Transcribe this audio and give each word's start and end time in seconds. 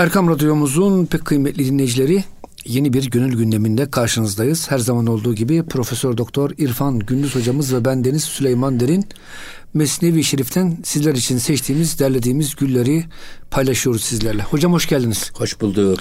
Erkam 0.00 0.28
Radyomuzun 0.28 1.06
pek 1.06 1.24
kıymetli 1.24 1.64
dinleyicileri 1.64 2.24
yeni 2.64 2.92
bir 2.92 3.10
gönül 3.10 3.36
gündeminde 3.36 3.90
karşınızdayız. 3.90 4.70
Her 4.70 4.78
zaman 4.78 5.06
olduğu 5.06 5.34
gibi 5.34 5.62
Profesör 5.62 6.16
Doktor 6.16 6.50
İrfan 6.58 6.98
Gündüz 6.98 7.34
hocamız 7.34 7.74
ve 7.74 7.84
ben 7.84 8.04
Deniz 8.04 8.24
Süleyman 8.24 8.80
Derin 8.80 9.04
Mesnevi 9.74 10.24
Şerif'ten 10.24 10.78
sizler 10.84 11.14
için 11.14 11.38
seçtiğimiz, 11.38 11.98
derlediğimiz 11.98 12.56
gülleri 12.56 13.04
paylaşıyoruz 13.50 14.04
sizlerle. 14.04 14.42
Hocam 14.42 14.72
hoş 14.72 14.88
geldiniz. 14.88 15.30
Hoş 15.34 15.60
bulduk 15.60 16.00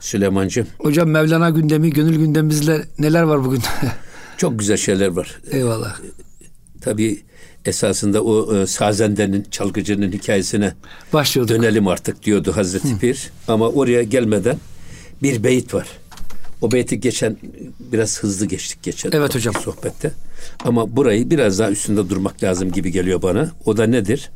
Süleyman'cığım. 0.00 0.66
Hocam 0.78 1.08
Mevlana 1.08 1.50
gündemi, 1.50 1.90
gönül 1.90 2.16
gündemimizde 2.16 2.84
neler 2.98 3.22
var 3.22 3.44
bugün? 3.44 3.62
Çok 4.36 4.58
güzel 4.58 4.76
şeyler 4.76 5.08
var. 5.08 5.40
Eyvallah. 5.50 5.96
Tabii 6.80 7.22
esasında 7.68 8.24
o 8.24 8.56
e, 8.56 8.66
sazendenin, 8.66 9.46
çalgıcının 9.50 10.12
hikayesine 10.12 10.74
Başlıyorduk. 11.12 11.56
dönelim 11.56 11.88
artık 11.88 12.22
diyordu 12.22 12.56
Hazreti 12.56 12.92
Hı. 12.94 12.98
Pir. 12.98 13.30
Ama 13.48 13.68
oraya 13.68 14.02
gelmeden 14.02 14.56
bir 15.22 15.44
beyit 15.44 15.74
var. 15.74 15.86
O 16.60 16.72
beyti 16.72 17.00
geçen 17.00 17.36
biraz 17.92 18.22
hızlı 18.22 18.46
geçtik 18.46 18.82
geçen 18.82 19.10
evet 19.12 19.34
hocam. 19.34 19.54
sohbette. 19.54 20.10
Ama 20.64 20.96
burayı 20.96 21.30
biraz 21.30 21.58
daha 21.58 21.70
üstünde 21.70 22.08
durmak 22.10 22.42
lazım 22.42 22.72
gibi 22.72 22.92
geliyor 22.92 23.22
bana. 23.22 23.50
O 23.64 23.76
da 23.76 23.86
nedir? 23.86 24.30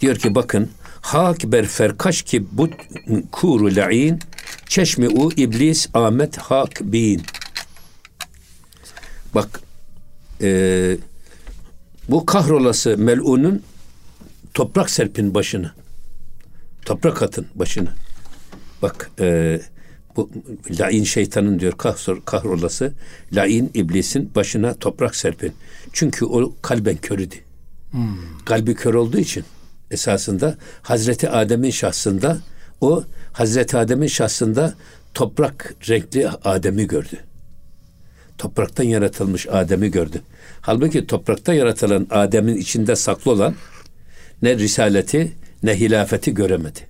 Diyor 0.00 0.16
ki 0.16 0.34
bakın 0.34 0.70
hak 1.00 1.44
ber 1.44 1.66
ferkaş 1.66 2.22
ki 2.22 2.44
bu 2.52 2.68
kuru 3.32 3.76
la'in 3.76 4.18
çeşmi 4.68 5.08
u 5.08 5.32
iblis 5.32 5.88
amet 5.94 6.36
hak 6.38 6.80
bin. 6.80 7.22
Bak 9.34 9.60
e, 10.42 10.48
bu 12.08 12.26
kahrolası 12.26 12.98
melunun 12.98 13.62
toprak 14.54 14.90
serpin 14.90 15.34
başını. 15.34 15.72
Toprak 16.84 17.22
atın 17.22 17.46
başını. 17.54 17.88
Bak 18.82 19.10
e, 19.20 19.60
bu 20.16 20.30
lain 20.80 21.04
şeytanın 21.04 21.60
diyor 21.60 21.72
kahrol, 21.72 22.20
kahrolası 22.20 22.92
lain 23.32 23.70
iblisin 23.74 24.34
başına 24.34 24.74
toprak 24.74 25.16
serpin. 25.16 25.52
Çünkü 25.92 26.24
o 26.24 26.54
kalben 26.62 26.96
kör 26.96 27.18
idi. 27.18 27.44
Hmm. 27.90 28.16
Kalbi 28.44 28.74
kör 28.74 28.94
olduğu 28.94 29.18
için 29.18 29.44
esasında 29.90 30.56
Hazreti 30.82 31.30
Adem'in 31.30 31.70
şahsında 31.70 32.38
o 32.80 33.04
Hazreti 33.32 33.76
Adem'in 33.76 34.06
şahsında 34.06 34.74
toprak 35.14 35.74
renkli 35.88 36.28
Adem'i 36.28 36.86
gördü. 36.86 37.18
Topraktan 38.38 38.84
yaratılmış 38.84 39.46
Adem'i 39.46 39.90
gördü. 39.90 40.22
Halbuki 40.66 41.06
toprakta 41.06 41.54
yaratılan 41.54 42.06
Adem'in 42.10 42.56
içinde 42.56 42.96
saklı 42.96 43.30
olan 43.30 43.54
ne 44.42 44.58
risaleti 44.58 45.32
ne 45.62 45.80
hilafeti 45.80 46.34
göremedi. 46.34 46.80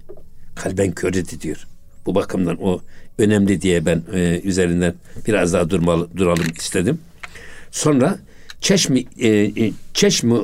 Kalben 0.54 0.92
kör 0.92 1.12
diyor. 1.12 1.66
Bu 2.06 2.14
bakımdan 2.14 2.62
o 2.62 2.80
önemli 3.18 3.60
diye 3.60 3.86
ben 3.86 4.02
e, 4.12 4.40
üzerinden 4.44 4.94
biraz 5.26 5.52
daha 5.52 5.70
durmalı, 5.70 6.08
duralım 6.16 6.46
istedim. 6.58 6.98
Sonra 7.70 8.18
çeşmi 8.60 9.04
e, 9.18 9.28
e 9.28 9.72
çeşmi 9.94 10.38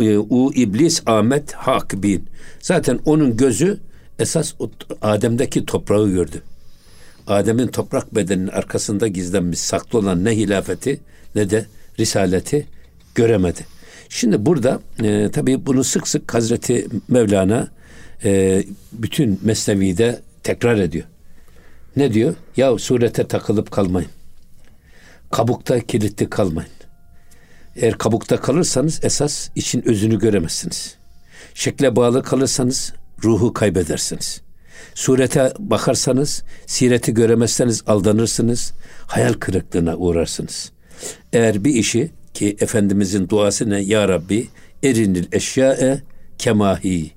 e, 0.00 0.18
u 0.18 0.52
iblis 0.54 1.02
Ahmet 1.06 1.52
hak 1.52 2.02
bin. 2.02 2.24
Zaten 2.60 3.00
onun 3.04 3.36
gözü 3.36 3.80
esas 4.18 4.54
Adem'deki 5.02 5.66
toprağı 5.66 6.08
gördü. 6.08 6.42
Adem'in 7.26 7.66
toprak 7.66 8.14
bedeninin 8.14 8.48
arkasında 8.48 9.08
gizlenmiş 9.08 9.58
saklı 9.58 9.98
olan 9.98 10.24
ne 10.24 10.30
hilafeti 10.30 11.00
ne 11.34 11.50
de 11.50 11.66
risaleti 12.02 12.66
göremedi. 13.14 13.66
Şimdi 14.08 14.46
burada 14.46 14.80
e, 15.02 15.30
tabii 15.30 15.66
bunu 15.66 15.84
sık 15.84 16.08
sık 16.08 16.34
Hazreti 16.34 16.86
Mevlana 17.08 17.68
e, 18.24 18.62
bütün 18.92 19.40
Mesnevi'de 19.42 20.20
tekrar 20.42 20.76
ediyor. 20.78 21.04
Ne 21.96 22.12
diyor? 22.14 22.34
Ya 22.56 22.78
surete 22.78 23.26
takılıp 23.28 23.70
kalmayın. 23.70 24.10
Kabukta 25.30 25.80
kilitli 25.80 26.30
kalmayın. 26.30 26.70
Eğer 27.76 27.98
kabukta 27.98 28.40
kalırsanız 28.40 29.00
esas 29.04 29.48
için 29.54 29.88
özünü 29.88 30.18
göremezsiniz. 30.18 30.96
Şekle 31.54 31.96
bağlı 31.96 32.22
kalırsanız 32.22 32.92
ruhu 33.24 33.52
kaybedersiniz. 33.52 34.40
Surete 34.94 35.52
bakarsanız, 35.58 36.42
sireti 36.66 37.14
göremezseniz 37.14 37.82
aldanırsınız, 37.86 38.72
hayal 39.06 39.32
kırıklığına 39.32 39.96
uğrarsınız. 39.96 40.71
Eğer 41.32 41.64
bir 41.64 41.74
işi 41.74 42.10
ki 42.34 42.56
Efendimizin 42.60 43.28
duası 43.28 43.70
ne? 43.70 43.80
Ya 43.80 44.08
Rabbi 44.08 44.48
erinil 44.82 45.26
eşyae 45.32 46.02
kemahi. 46.38 47.10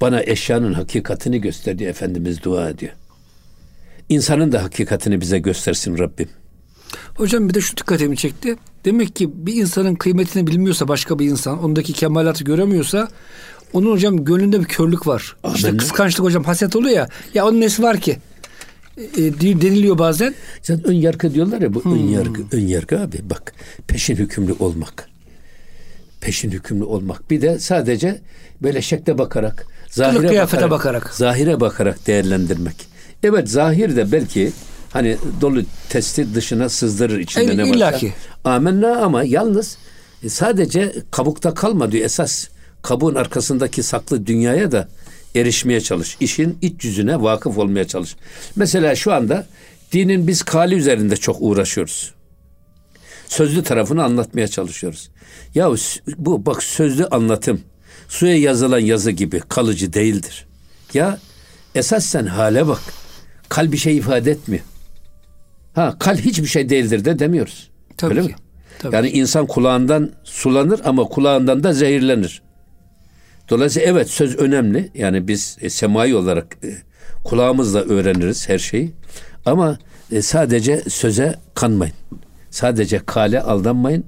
Bana 0.00 0.22
eşyanın 0.22 0.72
hakikatini 0.72 1.40
göster 1.40 1.78
diye 1.78 1.90
Efendimiz 1.90 2.42
dua 2.42 2.68
ediyor. 2.68 2.92
İnsanın 4.08 4.52
da 4.52 4.62
hakikatini 4.62 5.20
bize 5.20 5.38
göstersin 5.38 5.98
Rabbim. 5.98 6.28
Hocam 7.14 7.48
bir 7.48 7.54
de 7.54 7.60
şu 7.60 7.76
dikkatimi 7.76 8.16
çekti. 8.16 8.56
Demek 8.84 9.16
ki 9.16 9.30
bir 9.46 9.54
insanın 9.54 9.94
kıymetini 9.94 10.46
bilmiyorsa 10.46 10.88
başka 10.88 11.18
bir 11.18 11.26
insan, 11.26 11.64
ondaki 11.64 11.92
kemalatı 11.92 12.44
göremiyorsa 12.44 13.08
onun 13.72 13.90
hocam 13.90 14.24
gönlünde 14.24 14.60
bir 14.60 14.64
körlük 14.64 15.06
var. 15.06 15.36
Amen. 15.44 15.56
İşte 15.56 15.76
kıskançlık 15.76 16.24
hocam 16.24 16.44
haset 16.44 16.76
oluyor 16.76 16.96
ya. 16.96 17.08
Ya 17.34 17.46
onun 17.46 17.60
nesi 17.60 17.82
var 17.82 18.00
ki? 18.00 18.18
E, 18.96 19.40
deniliyor 19.40 19.98
bazen. 19.98 20.34
Zaten 20.62 20.86
ön 20.86 20.94
yargı 20.94 21.34
diyorlar 21.34 21.60
ya 21.60 21.74
bu 21.74 21.84
hmm. 21.84 21.94
ön 21.94 22.08
yargı. 22.08 22.42
Ön 22.52 22.66
yargı 22.66 23.00
abi 23.00 23.18
bak 23.30 23.54
peşin 23.86 24.16
hükümlü 24.16 24.52
olmak. 24.58 25.08
Peşin 26.20 26.50
hükümlü 26.50 26.84
olmak. 26.84 27.30
Bir 27.30 27.42
de 27.42 27.58
sadece 27.58 28.20
böyle 28.62 28.82
şekle 28.82 29.18
bakarak, 29.18 29.66
zahire 29.90 30.40
bakarak, 30.42 30.70
bakarak, 30.70 31.14
zahire 31.14 31.60
bakarak 31.60 32.06
değerlendirmek. 32.06 32.76
Evet 33.22 33.48
zahir 33.48 33.96
de 33.96 34.12
belki 34.12 34.52
hani 34.90 35.16
dolu 35.40 35.62
testi 35.88 36.34
dışına 36.34 36.68
sızdırır 36.68 37.18
içinde 37.18 37.52
e, 37.52 37.56
ne 37.56 37.62
varsa. 37.62 37.74
Illaki. 37.74 38.12
Amenna 38.44 38.96
ama 38.96 39.24
yalnız 39.24 39.78
e, 40.22 40.28
sadece 40.28 40.92
kabukta 41.10 41.54
kalma 41.54 41.92
diyor 41.92 42.04
esas 42.04 42.48
kabuğun 42.82 43.14
arkasındaki 43.14 43.82
saklı 43.82 44.26
dünyaya 44.26 44.72
da 44.72 44.88
erişmeye 45.34 45.80
çalış. 45.80 46.16
İşin 46.20 46.58
iç 46.62 46.84
yüzüne 46.84 47.22
vakıf 47.22 47.58
olmaya 47.58 47.86
çalış. 47.86 48.16
Mesela 48.56 48.94
şu 48.94 49.12
anda 49.12 49.46
dinin 49.92 50.26
biz 50.26 50.42
kali 50.42 50.74
üzerinde 50.74 51.16
çok 51.16 51.36
uğraşıyoruz. 51.40 52.14
Sözlü 53.28 53.62
tarafını 53.62 54.04
anlatmaya 54.04 54.48
çalışıyoruz. 54.48 55.10
Ya 55.54 55.70
bu 56.16 56.46
bak 56.46 56.62
sözlü 56.62 57.06
anlatım 57.06 57.60
suya 58.08 58.36
yazılan 58.36 58.78
yazı 58.78 59.10
gibi 59.10 59.40
kalıcı 59.40 59.92
değildir. 59.92 60.46
Ya 60.94 61.18
esas 61.74 62.04
sen 62.04 62.26
hale 62.26 62.66
bak. 62.66 62.80
Kal 63.48 63.72
bir 63.72 63.76
şey 63.76 63.96
ifade 63.96 64.30
etmiyor. 64.30 64.64
Ha 65.74 65.96
kal 65.98 66.16
hiçbir 66.16 66.46
şey 66.46 66.68
değildir 66.68 67.04
de 67.04 67.18
demiyoruz. 67.18 67.70
Tabii 67.96 68.10
Öyle 68.10 68.22
ki. 68.22 68.28
mi? 68.28 68.34
Tabii. 68.78 68.94
Yani 68.94 69.10
insan 69.10 69.46
kulağından 69.46 70.10
sulanır 70.24 70.80
ama 70.84 71.04
kulağından 71.04 71.64
da 71.64 71.72
zehirlenir. 71.72 72.42
Dolayısıyla 73.50 73.88
evet 73.88 74.10
söz 74.10 74.36
önemli. 74.36 74.90
Yani 74.94 75.28
biz 75.28 75.56
e, 75.60 75.70
semai 75.70 76.14
olarak 76.14 76.56
e, 76.64 76.68
kulağımızla 77.24 77.80
öğreniriz 77.80 78.48
her 78.48 78.58
şeyi. 78.58 78.92
Ama 79.46 79.78
e, 80.12 80.22
sadece 80.22 80.82
söze 80.88 81.34
kanmayın. 81.54 81.94
Sadece 82.50 82.98
kale 83.06 83.42
aldanmayın. 83.42 84.04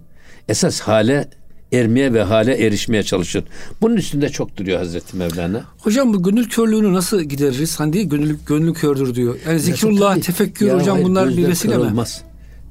Esas 0.48 0.80
hale 0.80 1.28
ermeye 1.72 2.12
ve 2.14 2.22
hale 2.22 2.66
erişmeye 2.66 3.02
çalışın. 3.02 3.44
Bunun 3.80 3.96
üstünde 3.96 4.28
çok 4.28 4.56
duruyor 4.56 4.78
Hazreti 4.78 5.16
Mevlana. 5.16 5.64
Hocam 5.78 6.14
bu 6.14 6.22
gönül 6.22 6.48
körlüğünü 6.48 6.92
nasıl 6.92 7.20
gideririz? 7.22 7.80
Hani 7.80 7.92
değil 7.92 8.08
gönül, 8.08 8.36
gönül 8.46 8.74
kördür 8.74 9.14
diyor. 9.14 9.38
Yani 9.46 9.60
zikrullah, 9.60 10.20
tefekkür 10.20 10.66
ya 10.66 10.74
hocam 10.74 10.94
hayır, 10.94 11.06
bunlar 11.06 11.36
bir 11.36 11.48
vesile 11.48 11.78
mi? 11.78 11.92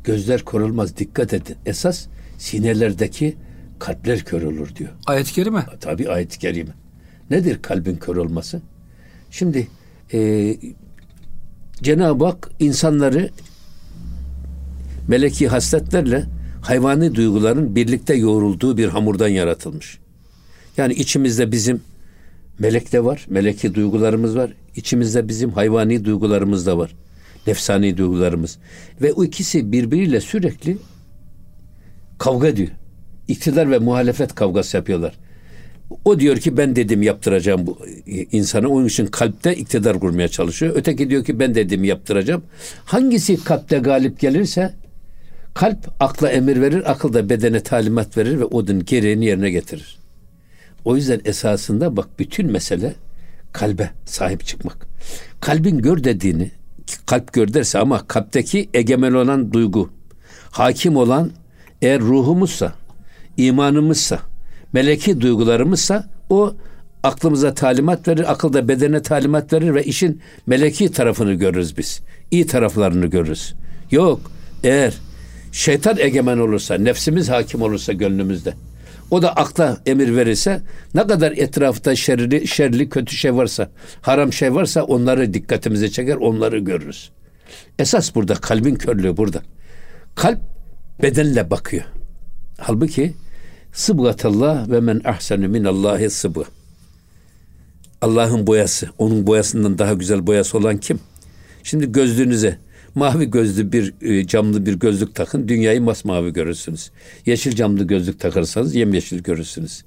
Gözler 0.03 0.41
korulmaz. 0.41 0.97
Dikkat 0.97 1.33
edin. 1.33 1.55
Esas 1.65 2.05
sinelerdeki 2.37 3.35
kalpler 3.79 4.19
kör 4.19 4.41
olur 4.41 4.75
diyor. 4.75 4.89
Ayet-i 5.05 5.33
kerime. 5.33 5.65
Tabi 5.79 6.09
ayet-i 6.09 6.39
kerime. 6.39 6.71
Nedir 7.29 7.61
kalbin 7.61 7.95
kör 7.95 8.15
olması? 8.15 8.61
Şimdi 9.31 9.67
e, 10.13 10.57
Cenab-ı 11.83 12.25
Hak 12.25 12.49
insanları 12.59 13.29
meleki 15.07 15.47
hasletlerle 15.47 16.25
hayvani 16.61 17.15
duyguların 17.15 17.75
birlikte 17.75 18.15
yoğrulduğu 18.15 18.77
bir 18.77 18.87
hamurdan 18.87 19.27
yaratılmış. 19.27 19.99
Yani 20.77 20.93
içimizde 20.93 21.51
bizim 21.51 21.81
melek 22.59 22.91
de 22.91 23.03
var, 23.03 23.25
meleki 23.29 23.75
duygularımız 23.75 24.35
var. 24.35 24.53
İçimizde 24.75 25.27
bizim 25.27 25.51
hayvani 25.51 26.05
duygularımız 26.05 26.65
da 26.65 26.77
var. 26.77 26.95
Nefsani 27.47 27.97
duygularımız. 27.97 28.57
Ve 29.01 29.13
o 29.13 29.23
ikisi 29.23 29.71
birbiriyle 29.71 30.21
sürekli 30.21 30.77
kavga 32.17 32.47
ediyor 32.47 32.69
iktidar 33.27 33.71
ve 33.71 33.79
muhalefet 33.79 34.35
kavgası 34.35 34.77
yapıyorlar. 34.77 35.13
O 36.05 36.19
diyor 36.19 36.37
ki 36.37 36.57
ben 36.57 36.75
dedim 36.75 37.01
yaptıracağım 37.01 37.67
bu 37.67 37.77
insana. 38.31 38.67
Onun 38.67 38.85
için 38.85 39.05
kalpte 39.05 39.55
iktidar 39.55 39.99
kurmaya 39.99 40.27
çalışıyor. 40.27 40.73
Öteki 40.75 41.09
diyor 41.09 41.23
ki 41.23 41.39
ben 41.39 41.55
dedim 41.55 41.83
yaptıracağım. 41.83 42.43
Hangisi 42.85 43.43
kalpte 43.43 43.77
galip 43.77 44.19
gelirse 44.19 44.73
kalp 45.53 45.77
akla 45.99 46.29
emir 46.29 46.61
verir, 46.61 46.91
akıl 46.91 47.13
da 47.13 47.29
bedene 47.29 47.59
talimat 47.59 48.17
verir 48.17 48.39
ve 48.39 48.45
odun 48.45 48.85
gereğini 48.85 49.25
yerine 49.25 49.51
getirir. 49.51 49.97
O 50.85 50.95
yüzden 50.95 51.21
esasında 51.25 51.97
bak 51.97 52.07
bütün 52.19 52.51
mesele 52.51 52.95
kalbe 53.53 53.89
sahip 54.05 54.45
çıkmak. 54.45 54.87
Kalbin 55.41 55.79
gör 55.79 56.03
dediğini 56.03 56.51
kalp 57.05 57.33
gör 57.33 57.53
derse 57.53 57.79
ama 57.79 58.07
kalpteki 58.07 58.69
egemen 58.73 59.13
olan 59.13 59.53
duygu, 59.53 59.89
hakim 60.51 60.95
olan 60.95 61.31
eğer 61.81 61.99
ruhumuzsa, 61.99 62.73
imanımızsa, 63.37 64.19
meleki 64.73 65.21
duygularımızsa 65.21 66.09
o 66.29 66.55
aklımıza 67.03 67.53
talimat 67.53 68.07
verir, 68.07 68.31
akılda 68.31 68.67
bedene 68.67 69.01
talimat 69.01 69.53
verir 69.53 69.73
ve 69.73 69.83
işin 69.83 70.21
meleki 70.47 70.91
tarafını 70.91 71.33
görürüz 71.33 71.77
biz. 71.77 72.01
İyi 72.31 72.47
taraflarını 72.47 73.05
görürüz. 73.05 73.53
Yok 73.91 74.31
eğer 74.63 74.93
şeytan 75.51 75.97
egemen 75.99 76.37
olursa, 76.37 76.75
nefsimiz 76.77 77.29
hakim 77.29 77.61
olursa 77.61 77.93
gönlümüzde, 77.93 78.53
o 79.11 79.21
da 79.21 79.35
akla 79.35 79.77
emir 79.85 80.15
verirse 80.15 80.61
ne 80.93 81.07
kadar 81.07 81.31
etrafta 81.31 81.95
şerli, 81.95 82.47
şerli 82.47 82.89
kötü 82.89 83.15
şey 83.15 83.35
varsa, 83.35 83.69
haram 84.01 84.33
şey 84.33 84.55
varsa 84.55 84.83
onları 84.83 85.33
dikkatimize 85.33 85.89
çeker, 85.89 86.15
onları 86.15 86.59
görürüz. 86.59 87.11
Esas 87.79 88.15
burada 88.15 88.33
kalbin 88.35 88.75
körlüğü 88.75 89.17
burada. 89.17 89.41
Kalp 90.15 90.39
bedenle 91.01 91.49
bakıyor. 91.49 91.83
Halbuki 92.57 93.13
sıbgatallah 93.75 94.69
ve 94.69 94.79
men 94.79 95.01
ahsenu 95.05 95.47
minallahi 95.47 96.09
sıbgı. 96.09 96.43
Allah'ın 98.01 98.47
boyası, 98.47 98.89
onun 98.97 99.27
boyasından 99.27 99.77
daha 99.77 99.93
güzel 99.93 100.27
boyası 100.27 100.57
olan 100.57 100.77
kim? 100.77 100.99
Şimdi 101.63 101.91
gözlüğünüze 101.91 102.57
mavi 102.95 103.31
gözlü 103.31 103.71
bir 103.71 103.93
e, 104.01 104.27
camlı 104.27 104.65
bir 104.65 104.73
gözlük 104.73 105.15
takın, 105.15 105.47
dünyayı 105.47 105.81
masmavi 105.81 106.33
görürsünüz. 106.33 106.91
Yeşil 107.25 107.55
camlı 107.55 107.83
gözlük 107.83 108.19
takarsanız 108.19 108.75
yemyeşil 108.75 109.19
görürsünüz. 109.19 109.83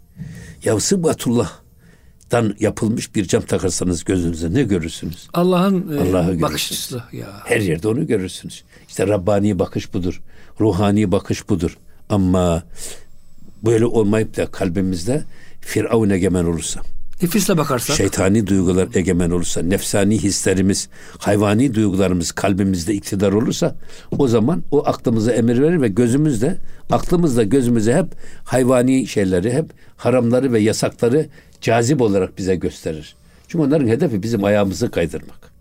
Ya 0.64 0.81
Sıbgatullah'dan 0.81 2.56
yapılmış 2.61 3.14
bir 3.14 3.25
cam 3.25 3.43
takarsanız 3.43 4.05
gözünüze 4.05 4.55
ne 4.55 4.62
görürsünüz? 4.62 5.29
Allah'ın 5.35 5.96
e, 5.96 6.00
Allah'ı 6.00 6.40
bakış 6.40 6.73
açısı 6.73 7.02
ya. 7.12 7.26
Her 7.44 7.61
yerde 7.61 7.88
onu 7.88 8.06
görürsünüz. 8.06 8.64
İşte 8.88 9.06
Rabbani 9.08 9.58
bakış 9.58 9.94
budur. 9.94 10.23
Ruhani 10.61 11.12
bakış 11.12 11.49
budur. 11.49 11.79
Ama 12.08 12.62
böyle 13.65 13.87
olmayıp 13.87 14.37
da 14.37 14.47
kalbimizde 14.47 15.25
Firavun 15.61 16.11
egemen 16.11 16.45
olursa, 16.45 16.81
Nefisle 17.23 17.57
bakarsak. 17.57 17.97
Şeytani 17.97 18.47
duygular 18.47 18.89
egemen 18.95 19.31
olursa, 19.31 19.63
nefsani 19.63 20.19
hislerimiz, 20.19 20.89
hayvani 21.19 21.75
duygularımız 21.75 22.33
kalbimizde 22.33 22.95
iktidar 22.95 23.33
olursa 23.33 23.77
o 24.19 24.29
zaman 24.29 24.63
o 24.71 24.87
aklımıza 24.87 25.33
emir 25.33 25.63
verir 25.63 25.81
ve 25.81 25.89
gözümüzde, 25.89 26.57
aklımızda 26.91 27.43
gözümüze 27.43 27.95
hep 27.95 28.07
hayvani 28.45 29.07
şeyleri, 29.07 29.53
hep 29.53 29.67
haramları 29.97 30.53
ve 30.53 30.61
yasakları 30.61 31.27
cazip 31.61 32.01
olarak 32.01 32.39
bize 32.39 32.57
gösterir. 32.57 33.17
Çünkü 33.49 33.65
onların 33.65 33.89
hedefi 33.89 34.23
bizim 34.23 34.45
ayağımızı 34.45 34.91
kaydırmak. 34.91 35.53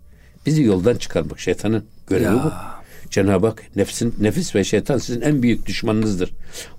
Bizi 0.46 0.62
yoldan 0.62 0.96
çıkarmak. 0.96 1.40
Şeytanın 1.40 1.84
görevi 2.06 2.24
ya. 2.24 2.44
bu. 2.44 2.77
Cenab-ı 3.10 3.46
Hak 3.46 3.62
nefsin, 3.76 4.14
nefis 4.20 4.54
ve 4.54 4.64
şeytan 4.64 4.98
sizin 4.98 5.20
en 5.20 5.42
büyük 5.42 5.66
düşmanınızdır. 5.66 6.30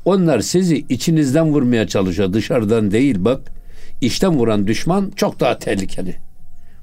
Onlar 0.05 0.39
sizi 0.39 0.85
içinizden 0.89 1.45
vurmaya 1.45 1.87
çalışıyor. 1.87 2.33
Dışarıdan 2.33 2.91
değil 2.91 3.15
bak 3.19 3.51
içten 4.01 4.31
vuran 4.31 4.67
düşman 4.67 5.11
çok 5.15 5.39
daha 5.39 5.59
tehlikeli. 5.59 6.15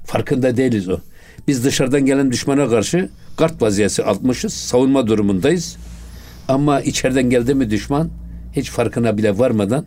Farkında 0.05 0.57
değiliz 0.57 0.89
o. 0.89 0.99
Biz 1.47 1.65
dışarıdan 1.65 2.05
gelen 2.05 2.31
düşmana 2.31 2.69
karşı 2.69 3.09
kart 3.37 3.61
vaziyeti 3.61 4.03
atmışız. 4.03 4.53
Savunma 4.53 5.07
durumundayız. 5.07 5.77
Ama 6.47 6.81
içeriden 6.81 7.29
geldi 7.29 7.55
mi 7.55 7.69
düşman 7.69 8.09
hiç 8.55 8.69
farkına 8.69 9.17
bile 9.17 9.37
varmadan 9.37 9.85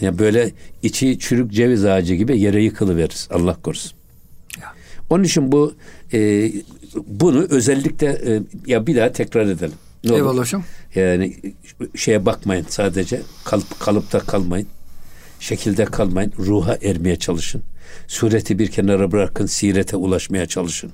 yani 0.00 0.18
böyle 0.18 0.50
içi 0.82 1.18
çürük 1.18 1.52
ceviz 1.52 1.84
ağacı 1.84 2.14
gibi 2.14 2.40
yere 2.40 2.62
yıkılıveririz. 2.62 3.28
Allah 3.30 3.56
korusun. 3.62 3.92
Onun 5.10 5.24
için 5.24 5.52
bu 5.52 5.74
e, 6.12 6.52
bunu 7.06 7.46
özellikle 7.50 8.06
e, 8.06 8.42
ya 8.66 8.86
bir 8.86 8.96
daha 8.96 9.12
tekrar 9.12 9.46
edelim. 9.46 9.76
Ne 10.04 10.14
Eyvallah 10.14 10.40
hocam. 10.40 10.64
Yani 10.94 11.36
şeye 11.94 12.26
bakmayın 12.26 12.66
sadece 12.68 13.22
kalıp 13.44 13.80
kalıpta 13.80 14.18
kalmayın 14.18 14.68
şekilde 15.40 15.84
kalmayın. 15.84 16.32
Ruha 16.38 16.78
ermeye 16.82 17.16
çalışın. 17.16 17.62
Sureti 18.06 18.58
bir 18.58 18.70
kenara 18.70 19.12
bırakın. 19.12 19.46
Sirete 19.46 19.96
ulaşmaya 19.96 20.46
çalışın. 20.46 20.92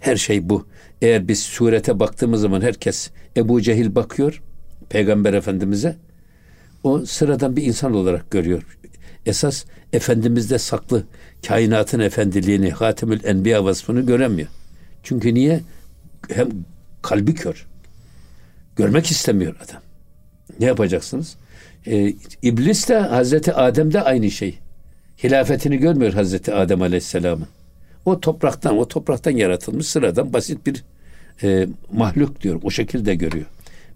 Her 0.00 0.16
şey 0.16 0.48
bu. 0.48 0.66
Eğer 1.02 1.28
biz 1.28 1.42
surete 1.42 2.00
baktığımız 2.00 2.40
zaman 2.40 2.60
herkes 2.60 3.10
Ebu 3.36 3.62
Cehil 3.62 3.94
bakıyor 3.94 4.42
Peygamber 4.88 5.34
Efendimiz'e. 5.34 5.96
O 6.82 7.06
sıradan 7.06 7.56
bir 7.56 7.62
insan 7.62 7.94
olarak 7.94 8.30
görüyor. 8.30 8.78
Esas 9.26 9.64
Efendimiz'de 9.92 10.58
saklı 10.58 11.04
kainatın 11.46 12.00
efendiliğini, 12.00 12.70
Hatemül 12.70 13.24
Enbiya 13.24 13.64
vasfını 13.64 14.00
göremiyor. 14.00 14.48
Çünkü 15.02 15.34
niye? 15.34 15.60
Hem 16.30 16.48
kalbi 17.02 17.34
kör. 17.34 17.66
Görmek 18.76 19.06
istemiyor 19.06 19.56
adam. 19.64 19.82
Ne 20.60 20.66
yapacaksınız? 20.66 21.36
E, 21.86 22.14
İblis 22.42 22.88
de 22.88 22.98
Hazreti 22.98 23.52
Adem 23.52 23.92
de 23.92 24.02
aynı 24.02 24.30
şey. 24.30 24.58
Hilafetini 25.24 25.76
görmüyor 25.76 26.12
Hazreti 26.12 26.54
Adem 26.54 26.82
Aleyhisselam'ın. 26.82 27.48
O 28.04 28.20
topraktan, 28.20 28.78
o 28.78 28.88
topraktan 28.88 29.30
yaratılmış 29.30 29.86
sıradan 29.86 30.32
basit 30.32 30.66
bir 30.66 30.84
e, 31.42 31.66
mahluk 31.92 32.42
diyor. 32.42 32.60
O 32.62 32.70
şekilde 32.70 33.14
görüyor. 33.14 33.46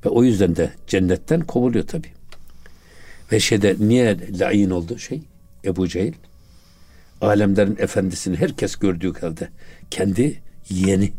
Ve 0.05 0.09
o 0.09 0.25
yüzden 0.25 0.57
de 0.57 0.71
cennetten 0.87 1.41
kovuluyor 1.41 1.87
tabi. 1.87 2.07
Ve 3.33 3.41
şeyde 3.41 3.77
niye 3.79 4.17
lain 4.39 4.71
oldu 4.71 4.99
şey? 4.99 5.23
Ebu 5.65 5.89
Cehil. 5.89 6.13
Alemlerin 7.21 7.77
efendisini 7.79 8.37
herkes 8.37 8.77
gördüğü 8.77 9.13
halde 9.13 9.49
kendi 9.91 10.41
yeğeni. 10.69 11.13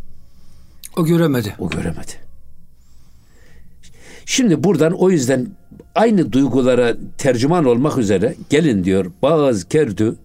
O 0.98 1.06
göremedi. 1.06 1.56
O 1.60 1.70
göremedi. 1.70 2.12
Şimdi 4.26 4.64
buradan 4.64 4.94
o 4.94 5.10
yüzden 5.10 5.48
aynı 5.96 6.32
duygulara 6.32 6.96
tercüman 7.18 7.66
olmak 7.66 7.98
üzere 7.98 8.36
gelin 8.50 8.84
diyor 8.84 9.12
bazı 9.22 9.68
kerdü 9.68 10.16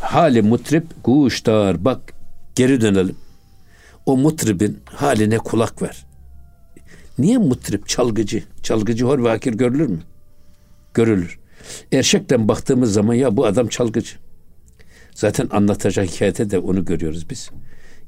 hali 0.00 0.42
mutrip 0.42 1.04
guştar 1.04 1.84
bak 1.84 2.12
geri 2.54 2.80
dönelim. 2.80 3.16
O 4.06 4.16
mutribin 4.16 4.78
haline 4.84 5.38
kulak 5.38 5.82
ver. 5.82 6.06
Niye 7.18 7.38
mutrip 7.38 7.88
çalgıcı? 7.88 8.42
Çalgıcı 8.62 9.04
hor 9.04 9.24
ve 9.24 9.28
hakir 9.28 9.52
görülür 9.52 9.86
mü? 9.86 9.98
Görülür. 10.94 11.38
Erşekten 11.92 12.48
baktığımız 12.48 12.92
zaman 12.92 13.14
ya 13.14 13.36
bu 13.36 13.46
adam 13.46 13.68
çalgıcı. 13.68 14.16
Zaten 15.14 15.48
anlatacak 15.50 16.06
hikayete 16.10 16.50
de 16.50 16.58
onu 16.58 16.84
görüyoruz 16.84 17.30
biz. 17.30 17.50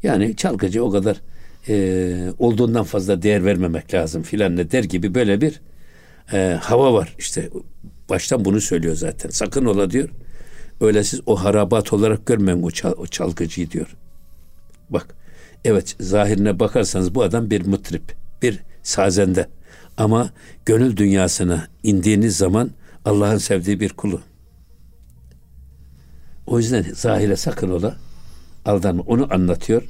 Yani 0.03 0.37
çalgıcı 0.37 0.85
o 0.85 0.91
kadar 0.91 1.17
e, 1.69 2.33
olduğundan 2.39 2.85
fazla 2.85 3.23
değer 3.23 3.45
vermemek 3.45 3.95
lazım 3.95 4.23
filan 4.23 4.57
ne 4.57 4.71
der 4.71 4.85
gibi 4.85 5.15
böyle 5.15 5.41
bir 5.41 5.61
e, 6.33 6.59
hava 6.63 6.93
var. 6.93 7.15
İşte 7.19 7.51
baştan 8.09 8.45
bunu 8.45 8.61
söylüyor 8.61 8.95
zaten. 8.95 9.31
Sakın 9.31 9.65
ola 9.65 9.91
diyor. 9.91 10.09
Öyle 10.81 11.05
siz 11.05 11.21
o 11.27 11.37
harabat 11.37 11.93
olarak 11.93 12.27
görmeyin 12.27 12.63
o, 12.63 12.71
çal, 12.71 12.93
o 12.93 13.07
çalgıcıyı 13.07 13.71
diyor. 13.71 13.97
Bak 14.91 15.15
evet 15.65 15.97
zahirine 16.01 16.61
bakarsanız 16.61 17.15
bu 17.15 17.23
adam 17.23 17.51
bir 17.51 17.67
mutrip, 17.67 18.15
bir 18.43 18.59
sazende. 18.83 19.49
Ama 19.97 20.31
gönül 20.67 20.97
dünyasına 20.97 21.67
indiğiniz 21.83 22.37
zaman 22.37 22.71
Allah'ın 23.05 23.39
sevdiği 23.39 23.81
bir 23.81 23.89
kulu. 23.89 24.21
O 26.47 26.59
yüzden 26.59 26.85
zahire 26.95 27.37
sakın 27.37 27.71
ola 27.71 27.97
aldanma. 28.69 29.03
Onu 29.07 29.35
anlatıyor. 29.35 29.83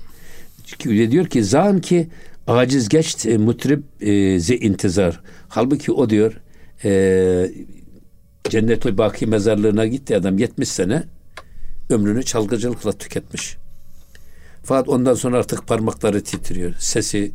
Çünkü 0.65 1.11
diyor 1.11 1.27
ki 1.27 1.45
zan 1.45 1.81
ki 1.81 2.09
aciz 2.47 2.89
geçt 2.89 3.27
e, 3.27 3.39
mutrib 3.39 3.83
e, 4.01 4.41
ze 4.41 4.59
intizar. 4.59 5.21
Halbuki 5.49 5.93
o 5.93 6.11
diyor 6.11 6.41
e, 6.85 7.51
Cennetül 8.49 8.99
Baki 8.99 9.27
mezarlığına 9.27 9.87
gitti 9.87 10.17
adam 10.17 10.39
70 10.39 10.69
sene 10.69 11.05
ömrünü 11.91 12.23
çalgıcılıkla 12.23 12.93
tüketmiş. 12.93 13.57
Fakat 14.63 14.89
ondan 14.89 15.15
sonra 15.15 15.39
artık 15.39 15.67
parmakları 15.67 16.25
titriyor. 16.25 16.75
Sesi 16.79 17.33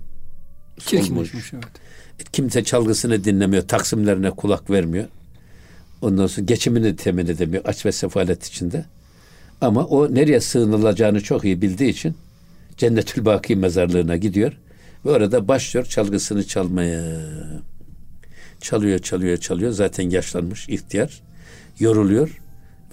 solmuş. 0.80 1.54
Evet. 1.54 2.32
Kimse 2.32 2.64
çalgısını 2.64 3.24
dinlemiyor. 3.24 3.68
Taksimlerine 3.68 4.32
kulak 4.32 4.70
vermiyor. 4.70 5.06
Ondan 6.02 6.28
sonra 6.28 6.46
geçimini 6.46 6.96
temin 6.96 7.28
edemiyor. 7.28 7.64
Aç 7.66 7.86
ve 7.86 7.92
sefalet 7.92 8.46
içinde. 8.46 8.86
Ama 9.64 9.86
o 9.86 10.16
nereye 10.16 10.40
sığınılacağını 10.40 11.22
çok 11.22 11.46
iyi 11.46 11.62
bildiği 11.62 11.90
için 11.90 12.16
Cennetül 12.78 13.26
Baki 13.26 13.56
mezarlığına 13.56 14.18
gidiyor. 14.18 14.58
Ve 15.06 15.10
orada 15.10 15.48
başlıyor 15.48 15.86
çalgısını 15.86 16.48
çalmaya. 16.48 17.04
Çalıyor, 18.62 19.00
çalıyor, 19.00 19.38
çalıyor. 19.38 19.72
Zaten 19.72 20.10
yaşlanmış, 20.10 20.70
ihtiyar. 20.70 21.22
Yoruluyor. 21.80 22.42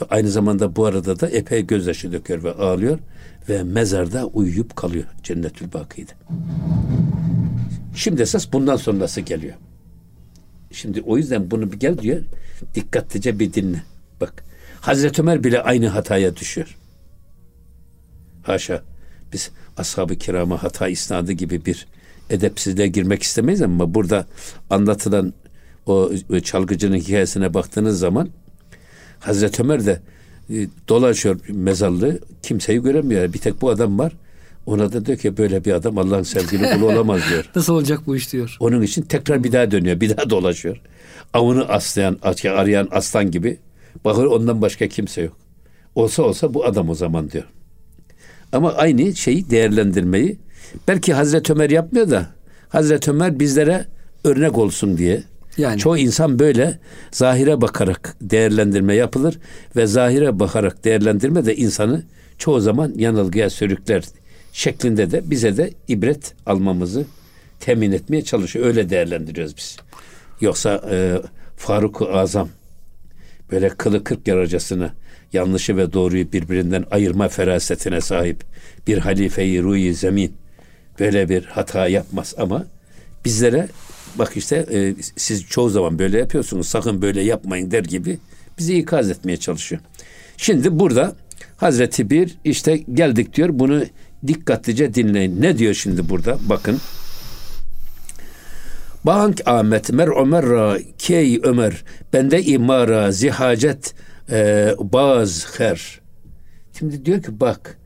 Ve 0.00 0.04
aynı 0.10 0.28
zamanda 0.28 0.76
bu 0.76 0.86
arada 0.86 1.20
da 1.20 1.28
epey 1.28 1.66
gözyaşı 1.66 2.12
döküyor 2.12 2.44
ve 2.44 2.52
ağlıyor. 2.52 2.98
Ve 3.48 3.62
mezarda 3.62 4.26
uyuyup 4.26 4.76
kalıyor 4.76 5.04
Cennetül 5.22 5.72
Baki'de. 5.72 6.12
Şimdi 7.94 8.22
esas 8.22 8.52
bundan 8.52 8.76
sonrası 8.76 9.20
geliyor. 9.20 9.54
Şimdi 10.72 11.02
o 11.02 11.16
yüzden 11.16 11.50
bunu 11.50 11.72
bir 11.72 11.80
gel 11.80 11.98
diyor. 11.98 12.22
Dikkatlice 12.74 13.38
bir 13.38 13.52
dinle. 13.52 13.82
Bak. 14.20 14.49
Hazreti 14.80 15.22
Ömer 15.22 15.44
bile 15.44 15.62
aynı 15.62 15.88
hataya 15.88 16.36
düşüyor. 16.36 16.76
Haşa. 18.42 18.82
biz 19.32 19.50
ashab-ı 19.76 20.16
kirama 20.16 20.62
hata 20.62 20.88
isnadı 20.88 21.32
gibi 21.32 21.64
bir 21.64 21.86
edepsizliğe 22.30 22.88
girmek 22.88 23.22
istemeyiz 23.22 23.62
ama 23.62 23.94
burada 23.94 24.26
anlatılan 24.70 25.32
o 25.86 26.10
çalgıcının 26.44 26.96
hikayesine 26.96 27.54
baktığınız 27.54 27.98
zaman 27.98 28.28
Hazreti 29.20 29.62
Ömer 29.62 29.86
de 29.86 30.00
e, 30.50 30.66
dolaşıyor 30.88 31.40
mezarlığı 31.48 32.18
kimseyi 32.42 32.82
göremiyor. 32.82 33.32
Bir 33.32 33.38
tek 33.38 33.60
bu 33.60 33.70
adam 33.70 33.98
var. 33.98 34.12
Ona 34.66 34.92
da 34.92 35.06
diyor 35.06 35.18
ki 35.18 35.36
böyle 35.36 35.64
bir 35.64 35.72
adam 35.72 35.98
Allah'ın 35.98 36.22
sevgili 36.22 36.70
kulu 36.70 36.86
olamaz 36.86 37.20
diyor. 37.30 37.44
Nasıl 37.56 37.74
olacak 37.74 38.00
bu 38.06 38.16
iş 38.16 38.32
diyor. 38.32 38.56
Onun 38.60 38.82
için 38.82 39.02
tekrar 39.02 39.44
bir 39.44 39.52
daha 39.52 39.70
dönüyor. 39.70 40.00
Bir 40.00 40.16
daha 40.16 40.30
dolaşıyor. 40.30 40.80
Avını 41.34 41.68
aslayan, 41.68 42.18
arayan 42.44 42.88
aslan 42.90 43.30
gibi. 43.30 43.58
Bakır 44.04 44.24
ondan 44.24 44.62
başka 44.62 44.88
kimse 44.88 45.22
yok. 45.22 45.36
Olsa 45.94 46.22
olsa 46.22 46.54
bu 46.54 46.64
adam 46.64 46.88
o 46.88 46.94
zaman 46.94 47.30
diyor. 47.30 47.44
Ama 48.52 48.72
aynı 48.72 49.16
şeyi 49.16 49.50
değerlendirmeyi 49.50 50.38
belki 50.88 51.14
Hazreti 51.14 51.52
Ömer 51.52 51.70
yapmıyor 51.70 52.10
da 52.10 52.26
Hazreti 52.68 53.10
Ömer 53.10 53.40
bizlere 53.40 53.86
örnek 54.24 54.58
olsun 54.58 54.98
diye. 54.98 55.22
Yani. 55.56 55.78
Çoğu 55.78 55.98
insan 55.98 56.38
böyle 56.38 56.78
zahire 57.10 57.60
bakarak 57.60 58.16
değerlendirme 58.20 58.94
yapılır 58.94 59.38
ve 59.76 59.86
zahire 59.86 60.38
bakarak 60.38 60.84
değerlendirme 60.84 61.46
de 61.46 61.56
insanı 61.56 62.02
çoğu 62.38 62.60
zaman 62.60 62.92
yanılgıya 62.96 63.50
sürükler 63.50 64.04
şeklinde 64.52 65.10
de 65.10 65.30
bize 65.30 65.56
de 65.56 65.70
ibret 65.88 66.34
almamızı 66.46 67.04
temin 67.60 67.92
etmeye 67.92 68.24
çalışıyor. 68.24 68.66
Öyle 68.66 68.90
değerlendiriyoruz 68.90 69.56
biz. 69.56 69.76
Yoksa 70.40 70.82
e, 70.90 71.22
Faruk-u 71.56 72.08
Azam 72.08 72.48
böyle 73.52 73.68
kılı 73.68 74.04
kırk 74.04 74.28
yaracasına 74.28 74.94
yanlışı 75.32 75.76
ve 75.76 75.92
doğruyu 75.92 76.32
birbirinden 76.32 76.84
ayırma 76.90 77.28
ferasetine 77.28 78.00
sahip 78.00 78.44
bir 78.86 78.98
halifeyi 78.98 79.62
ruhi 79.62 79.94
zemin 79.94 80.32
böyle 81.00 81.28
bir 81.28 81.44
hata 81.44 81.88
yapmaz 81.88 82.34
ama 82.38 82.66
bizlere 83.24 83.68
bak 84.18 84.32
işte 84.36 84.66
e, 84.72 84.94
siz 85.16 85.44
çoğu 85.44 85.68
zaman 85.70 85.98
böyle 85.98 86.18
yapıyorsunuz 86.18 86.68
sakın 86.68 87.02
böyle 87.02 87.22
yapmayın 87.22 87.70
der 87.70 87.84
gibi 87.84 88.18
bizi 88.58 88.78
ikaz 88.78 89.10
etmeye 89.10 89.36
çalışıyor. 89.36 89.82
Şimdi 90.36 90.78
burada 90.78 91.14
Hazreti 91.56 92.10
bir 92.10 92.36
işte 92.44 92.76
geldik 92.76 93.36
diyor 93.36 93.48
bunu 93.52 93.84
dikkatlice 94.26 94.94
dinleyin. 94.94 95.42
Ne 95.42 95.58
diyor 95.58 95.74
şimdi 95.74 96.08
burada? 96.08 96.38
Bakın. 96.48 96.78
Bank 99.04 99.40
Ahmet 99.46 99.92
mer 99.92 100.08
Ömer 100.08 100.78
key 100.98 101.40
Ömer 101.42 101.84
bende 102.12 102.42
imara 102.42 103.12
zihacet 103.12 103.94
e, 104.30 104.74
baz 104.78 105.46
her. 105.58 106.00
Şimdi 106.78 107.04
diyor 107.04 107.22
ki 107.22 107.40
bak 107.40 107.78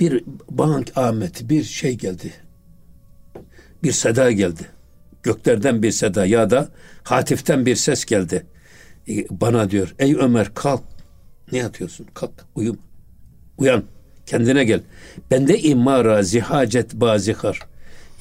bir 0.00 0.24
bank 0.50 0.92
Ahmet 0.96 1.48
bir 1.48 1.64
şey 1.64 1.94
geldi. 1.94 2.32
Bir 3.82 3.92
seda 3.92 4.32
geldi. 4.32 4.62
Göklerden 5.22 5.82
bir 5.82 5.90
seda 5.90 6.26
ya 6.26 6.50
da 6.50 6.68
hatiften 7.02 7.66
bir 7.66 7.76
ses 7.76 8.04
geldi. 8.04 8.46
E, 9.08 9.26
bana 9.30 9.70
diyor 9.70 9.94
ey 9.98 10.14
Ömer 10.14 10.54
kalk. 10.54 10.82
Ne 11.52 11.58
yatıyorsun? 11.58 12.06
Kalk 12.14 12.32
uyum. 12.54 12.78
Uyan. 13.58 13.82
Kendine 14.26 14.64
gel. 14.64 14.80
Bende 15.30 15.58
imara 15.58 16.22
zihacet 16.22 16.94
bazikar. 16.94 17.60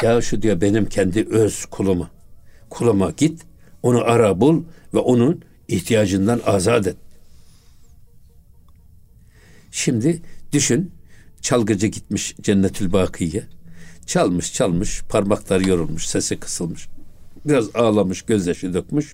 Ya 0.03 0.21
şu 0.21 0.41
diyor 0.41 0.61
benim 0.61 0.85
kendi 0.85 1.27
öz 1.29 1.65
kulumu. 1.65 2.14
Kuluma 2.69 3.11
git, 3.17 3.41
onu 3.83 4.01
ara 4.03 4.41
bul 4.41 4.63
ve 4.93 4.99
onun 4.99 5.41
ihtiyacından 5.67 6.41
azat 6.45 6.87
et. 6.87 6.97
Şimdi 9.71 10.21
düşün, 10.53 10.91
çalgıcı 11.41 11.87
gitmiş 11.87 12.35
Cennetül 12.41 12.93
Bakiye. 12.93 13.43
Çalmış 14.05 14.53
çalmış, 14.53 15.01
parmakları 15.09 15.69
yorulmuş, 15.69 16.05
sesi 16.05 16.39
kısılmış. 16.39 16.87
Biraz 17.45 17.75
ağlamış, 17.75 18.21
gözyaşı 18.21 18.73
dökmüş. 18.73 19.13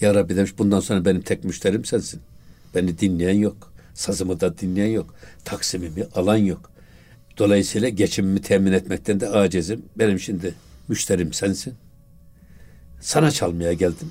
Ya 0.00 0.14
Rabbi 0.14 0.36
demiş 0.36 0.58
bundan 0.58 0.80
sonra 0.80 1.04
benim 1.04 1.20
tek 1.20 1.44
müşterim 1.44 1.84
sensin. 1.84 2.20
Beni 2.74 2.98
dinleyen 2.98 3.38
yok. 3.38 3.72
Sazımı 3.94 4.40
da 4.40 4.58
dinleyen 4.58 4.90
yok. 4.90 5.14
Taksimimi 5.44 6.04
alan 6.14 6.36
yok. 6.36 6.70
Dolayısıyla 7.38 7.88
geçimimi 7.88 8.42
temin 8.42 8.72
etmekten 8.72 9.20
de 9.20 9.28
acizim. 9.28 9.82
Benim 9.98 10.20
şimdi 10.20 10.54
müşterim 10.88 11.32
sensin. 11.32 11.74
Sana 13.00 13.30
çalmaya 13.30 13.72
geldim. 13.72 14.10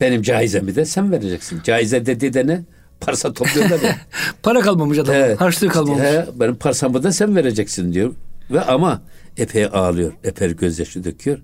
Benim 0.00 0.22
caizemi 0.22 0.74
de 0.76 0.84
sen 0.84 1.12
vereceksin. 1.12 1.60
Caize 1.64 2.06
dedi 2.06 2.34
de 2.34 2.46
ne? 2.46 2.62
Parsa 3.00 3.32
topluyorlar 3.32 3.80
ya. 3.82 3.96
Para 4.42 4.60
kalmamış 4.60 4.98
adam. 4.98 5.14
He, 5.14 5.34
Harçlığı 5.34 5.68
kalmamış. 5.68 6.02
He, 6.02 6.26
benim 6.34 6.56
parsamı 6.56 7.02
da 7.02 7.12
sen 7.12 7.36
vereceksin 7.36 7.92
diyor. 7.92 8.14
Ve 8.50 8.60
ama 8.60 9.02
epey 9.36 9.64
ağlıyor. 9.64 10.12
Epey 10.24 10.56
gözyaşı 10.56 11.04
döküyor 11.04 11.38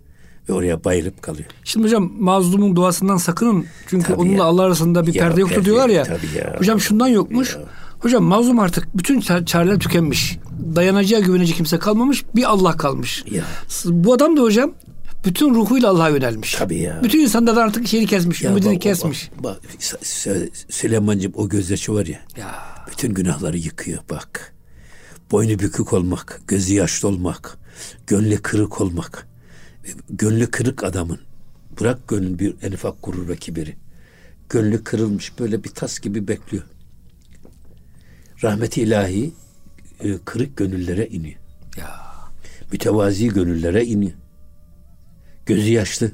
ve 0.48 0.52
oraya 0.52 0.84
bayılıp 0.84 1.22
kalıyor. 1.22 1.48
Şimdi 1.64 1.86
hocam 1.86 2.12
mazlumun 2.18 2.76
duasından 2.76 3.16
sakının. 3.16 3.66
Çünkü 3.86 4.06
tabii 4.06 4.20
onunla 4.20 4.36
ya. 4.36 4.44
Allah 4.44 4.62
arasında 4.62 5.06
bir 5.06 5.14
ya, 5.14 5.24
perde 5.24 5.40
yoktur 5.40 5.64
diyorlar 5.64 5.88
ya. 5.88 6.02
Tabii 6.02 6.38
ya. 6.38 6.54
Hocam 6.58 6.80
şundan 6.80 7.08
yokmuş. 7.08 7.54
Ya. 7.56 7.60
Hocam 8.00 8.24
mazlum 8.24 8.58
artık 8.58 8.98
bütün 8.98 9.20
çareler 9.20 9.78
tükenmiş. 9.78 10.38
Dayanacağı 10.76 11.20
güvenecek 11.20 11.56
kimse 11.56 11.78
kalmamış. 11.78 12.24
Bir 12.34 12.44
Allah 12.44 12.76
kalmış. 12.76 13.24
Ya. 13.30 13.44
Bu 13.84 14.12
adam 14.12 14.36
da 14.36 14.40
hocam 14.40 14.72
bütün 15.24 15.54
ruhuyla 15.54 15.90
Allah'a 15.90 16.08
yönelmiş. 16.08 16.54
Tabii 16.54 16.78
ya. 16.78 17.00
Bütün 17.04 17.20
insanlar 17.20 17.56
artık 17.56 17.88
şeyini 17.88 18.06
kesmiş, 18.06 18.42
ya 18.42 18.50
ümidini 18.50 18.74
bak, 18.74 18.82
kesmiş. 18.82 19.30
Bak, 19.38 19.60
bak, 19.62 20.36
Süleyman'cığım 20.68 21.32
o 21.36 21.48
gözyaşı 21.48 21.94
var 21.94 22.06
ya, 22.06 22.20
ya. 22.36 22.54
Bütün 22.90 23.14
günahları 23.14 23.58
yıkıyor 23.58 23.98
bak. 24.10 24.54
Boynu 25.30 25.58
bükük 25.58 25.92
olmak, 25.92 26.40
gözü 26.48 26.74
yaşlı 26.74 27.08
olmak, 27.08 27.58
gönlü 28.06 28.36
kırık 28.36 28.80
olmak 28.80 29.30
gönlü 30.10 30.50
kırık 30.50 30.84
adamın 30.84 31.18
bırak 31.80 32.08
gönlün 32.08 32.38
bir 32.38 32.54
en 32.62 32.72
ufak 32.72 33.02
gurur 33.02 33.28
ve 33.28 33.36
kibiri. 33.36 33.76
Gönlü 34.48 34.84
kırılmış 34.84 35.38
böyle 35.38 35.64
bir 35.64 35.68
tas 35.68 35.98
gibi 35.98 36.28
bekliyor. 36.28 36.64
Rahmeti 38.42 38.82
ilahi 38.82 39.30
e, 40.04 40.08
kırık 40.24 40.56
gönüllere 40.56 41.06
iniyor. 41.06 41.38
Ya. 41.78 41.90
Mütevazi 42.72 43.28
gönüllere 43.28 43.84
iniyor. 43.84 44.12
Gözü 45.46 45.72
yaşlı, 45.72 46.12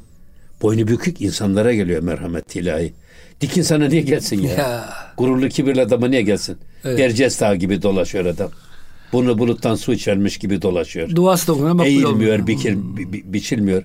boynu 0.63 0.89
bükük 0.89 1.21
insanlara 1.21 1.75
geliyor 1.75 2.03
merhamet 2.03 2.57
ilahi. 2.57 2.93
Dik 3.41 3.57
insana 3.57 3.89
niye 3.89 4.01
gelsin 4.03 4.43
ya? 4.43 4.53
ya. 4.53 4.95
Gururlu 5.17 5.49
kibirli 5.49 5.81
adama 5.81 6.09
niye 6.09 6.23
gelsin? 6.23 6.59
Evet. 6.85 6.99
Derces 6.99 7.43
gibi 7.59 7.83
dolaşıyor 7.83 8.25
adam. 8.25 8.51
Bunu 9.13 9.39
buluttan 9.39 9.75
su 9.75 9.93
içermiş 9.93 10.39
gibi 10.39 10.63
dolaşıyor. 10.63 11.11
Duası 11.15 11.47
da 11.47 11.53
okuna 11.53 11.87
Eğilmiyor, 11.87 12.47
bikir, 12.47 12.77
bi, 12.77 13.13
bi, 13.13 13.33
biçilmiyor. 13.33 13.83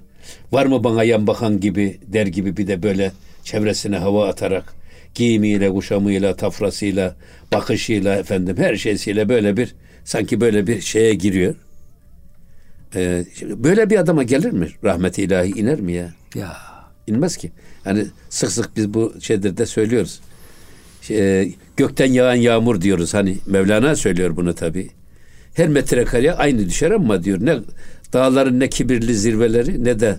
Var 0.51 0.65
mı 0.65 0.83
bana 0.83 1.03
yan 1.03 1.27
bakan 1.27 1.59
gibi, 1.59 1.99
der 2.07 2.27
gibi 2.27 2.57
bir 2.57 2.67
de 2.67 2.83
böyle 2.83 3.11
çevresine 3.43 3.97
hava 3.97 4.27
atarak 4.27 4.73
giyimiyle, 5.15 5.69
kuşamıyla, 5.69 6.35
tafrasıyla, 6.35 7.15
bakışıyla 7.53 8.15
efendim 8.15 8.57
her 8.57 8.75
şeysiyle 8.75 9.29
böyle 9.29 9.57
bir 9.57 9.75
sanki 10.03 10.41
böyle 10.41 10.67
bir 10.67 10.81
şeye 10.81 11.13
giriyor. 11.13 11.55
Ee, 12.95 13.25
böyle 13.41 13.89
bir 13.89 13.97
adama 13.97 14.23
gelir 14.23 14.51
mi? 14.51 14.67
Rahmeti 14.83 15.23
ilahi 15.23 15.49
iner 15.49 15.81
mi 15.81 15.93
ya? 15.93 16.13
Ya. 16.35 16.57
İnmez 17.07 17.37
ki. 17.37 17.51
Yani 17.85 18.05
sık 18.29 18.51
sık 18.51 18.77
biz 18.77 18.93
bu 18.93 19.13
şeydir 19.21 19.57
de 19.57 19.65
söylüyoruz. 19.65 20.19
Şey, 21.01 21.55
gökten 21.77 22.11
yağan 22.11 22.35
yağmur 22.35 22.81
diyoruz. 22.81 23.13
Hani 23.13 23.37
Mevlana 23.45 23.95
söylüyor 23.95 24.35
bunu 24.35 24.55
tabii 24.55 24.89
her 25.53 25.67
metrekareye 25.67 26.33
aynı 26.33 26.65
düşer 26.65 26.91
ama 26.91 27.23
diyor 27.23 27.37
ne 27.41 27.59
dağların 28.13 28.59
ne 28.59 28.69
kibirli 28.69 29.15
zirveleri 29.15 29.83
ne 29.83 29.99
de 29.99 30.17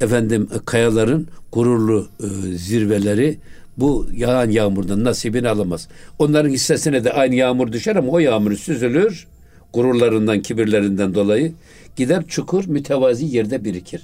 efendim 0.00 0.48
kayaların 0.64 1.26
gururlu 1.52 2.08
e, 2.20 2.26
zirveleri 2.56 3.38
bu 3.78 4.06
yağan 4.14 4.50
yağmurdan 4.50 5.04
nasibini 5.04 5.48
alamaz. 5.48 5.88
Onların 6.18 6.50
hissesine 6.50 7.04
de 7.04 7.12
aynı 7.12 7.34
yağmur 7.34 7.72
düşer 7.72 7.96
ama 7.96 8.12
o 8.12 8.18
yağmur 8.18 8.56
süzülür 8.56 9.26
gururlarından, 9.72 10.42
kibirlerinden 10.42 11.14
dolayı 11.14 11.52
gider 11.96 12.24
çukur 12.28 12.64
mütevazi 12.66 13.24
yerde 13.24 13.64
birikir. 13.64 14.02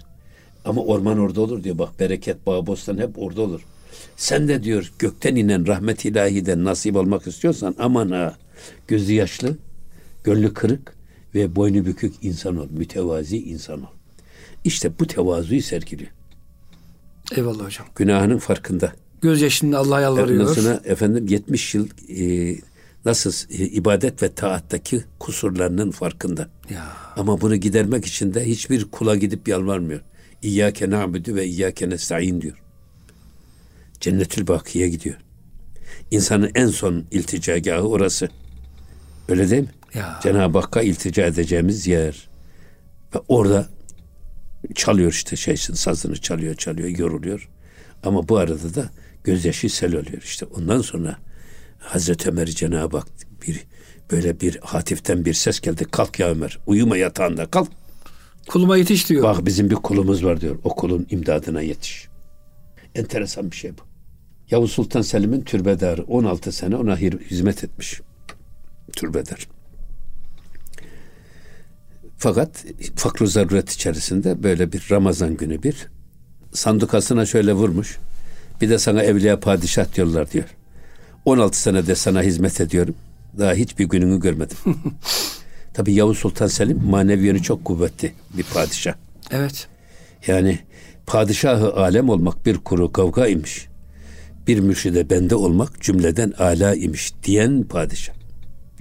Ama 0.64 0.82
orman 0.82 1.18
orada 1.18 1.40
olur 1.40 1.64
diyor. 1.64 1.78
Bak 1.78 2.00
bereket, 2.00 2.46
bağ, 2.46 2.66
bostan 2.66 2.98
hep 2.98 3.18
orada 3.18 3.42
olur. 3.42 3.60
Sen 4.16 4.48
de 4.48 4.62
diyor 4.62 4.92
gökten 4.98 5.36
inen 5.36 5.66
rahmet 5.66 6.04
ilahiden 6.04 6.64
nasip 6.64 6.96
olmak 6.96 7.26
istiyorsan 7.26 7.74
aman 7.78 8.10
ha 8.10 8.36
gözü 8.88 9.12
yaşlı, 9.12 9.56
Gönlü 10.24 10.54
kırık 10.54 10.94
ve 11.34 11.56
boynu 11.56 11.86
bükük 11.86 12.14
insan 12.22 12.56
ol. 12.56 12.66
Mütevazi 12.70 13.38
insan 13.38 13.82
ol. 13.82 13.88
İşte 14.64 14.98
bu 15.00 15.06
tevazuyu 15.06 15.62
sergiliyor. 15.62 16.10
Eyvallah 17.36 17.64
hocam. 17.64 17.86
Günahının 17.96 18.38
farkında. 18.38 18.92
Göz 19.24 19.42
yaşında 19.42 19.78
Allah'a 19.78 20.00
yalvarıyor. 20.00 20.56
Ondan 20.58 20.80
efendim 20.84 21.26
70 21.26 21.74
yıl 21.74 21.88
e, 22.08 22.56
nasıl 23.04 23.32
e, 23.50 23.64
ibadet 23.64 24.22
ve 24.22 24.34
taattaki 24.34 25.04
kusurlarının 25.18 25.90
farkında. 25.90 26.48
Ya. 26.70 26.92
Ama 27.16 27.40
bunu 27.40 27.56
gidermek 27.56 28.06
için 28.06 28.34
de 28.34 28.46
hiçbir 28.46 28.84
kula 28.84 29.16
gidip 29.16 29.48
yalvarmıyor. 29.48 30.00
İyyâke 30.42 30.90
na'budu 30.90 31.34
ve 31.34 31.46
iyyâke 31.46 31.90
nesta'in 31.90 32.40
diyor. 32.40 32.62
Cennetül 34.00 34.46
Baki'ye 34.46 34.88
gidiyor. 34.88 35.16
İnsanın 36.10 36.50
en 36.54 36.68
son 36.68 37.04
ilticagahı 37.10 37.88
orası. 37.88 38.28
Öyle 39.28 39.50
değil 39.50 39.62
mi? 39.62 39.74
Ya. 39.94 40.20
Cenab-ı 40.22 40.58
Hakk'a 40.58 40.82
iltica 40.82 41.26
edeceğimiz 41.26 41.86
yer. 41.86 42.28
Ve 43.14 43.18
orada 43.28 43.68
çalıyor 44.74 45.10
işte 45.10 45.36
şeysin 45.36 45.74
sazını 45.74 46.16
çalıyor 46.16 46.54
çalıyor 46.54 46.88
yoruluyor. 46.88 47.48
Ama 48.02 48.28
bu 48.28 48.36
arada 48.38 48.74
da 48.74 48.90
gözyaşı 49.24 49.68
sel 49.68 49.94
oluyor 49.94 50.22
işte. 50.22 50.46
Ondan 50.46 50.80
sonra 50.80 51.16
Hazreti 51.78 52.28
Ömer'i 52.28 52.54
Cenab-ı 52.54 52.96
Hak 52.96 53.08
bir 53.46 53.64
böyle 54.10 54.40
bir 54.40 54.58
hatiften 54.62 55.24
bir 55.24 55.34
ses 55.34 55.60
geldi. 55.60 55.84
Kalk 55.90 56.18
ya 56.18 56.30
Ömer 56.30 56.58
uyuma 56.66 56.96
yatağında 56.96 57.46
kalk. 57.46 57.68
Kuluma 58.48 58.76
yetiş 58.76 59.08
diyor. 59.08 59.22
Bak 59.22 59.46
bizim 59.46 59.70
bir 59.70 59.74
kulumuz 59.74 60.24
var 60.24 60.40
diyor. 60.40 60.58
O 60.64 60.74
kulun 60.74 61.06
imdadına 61.10 61.62
yetiş. 61.62 62.08
Enteresan 62.94 63.50
bir 63.50 63.56
şey 63.56 63.72
bu. 63.72 63.82
Yavuz 64.50 64.72
Sultan 64.72 65.02
Selim'in 65.02 65.40
türbedarı 65.40 66.02
16 66.02 66.52
sene 66.52 66.76
ona 66.76 66.96
hizmet 66.96 67.64
etmiş. 67.64 68.00
Türbedar. 68.92 69.48
Fakat 72.18 72.64
fakr 72.96 73.24
zaruret 73.24 73.70
içerisinde 73.70 74.42
böyle 74.42 74.72
bir 74.72 74.86
Ramazan 74.90 75.36
günü 75.36 75.62
bir 75.62 75.88
sandukasına 76.52 77.26
şöyle 77.26 77.52
vurmuş. 77.52 77.98
Bir 78.60 78.68
de 78.68 78.78
sana 78.78 79.02
evliya 79.02 79.40
padişah 79.40 79.94
diyorlar 79.94 80.30
diyor. 80.30 80.44
16 81.24 81.60
senede 81.60 81.94
sana 81.94 82.22
hizmet 82.22 82.60
ediyorum. 82.60 82.94
Daha 83.38 83.54
hiçbir 83.54 83.84
gününü 83.84 84.20
görmedim. 84.20 84.56
Tabi 85.74 85.94
Yavuz 85.94 86.18
Sultan 86.18 86.46
Selim 86.46 86.82
manevi 86.84 87.26
yönü 87.26 87.42
çok 87.42 87.64
kuvvetli 87.64 88.12
bir 88.36 88.42
padişah. 88.42 88.94
Evet. 89.30 89.68
Yani 90.26 90.58
padişahı 91.06 91.74
alem 91.74 92.08
olmak 92.08 92.46
bir 92.46 92.58
kuru 92.58 92.92
kavga 92.92 93.26
imiş. 93.26 93.68
Bir 94.46 94.58
mürşide 94.58 95.10
bende 95.10 95.34
olmak 95.34 95.82
cümleden 95.82 96.32
ala 96.38 96.74
imiş 96.74 97.12
diyen 97.22 97.62
padişah. 97.62 98.14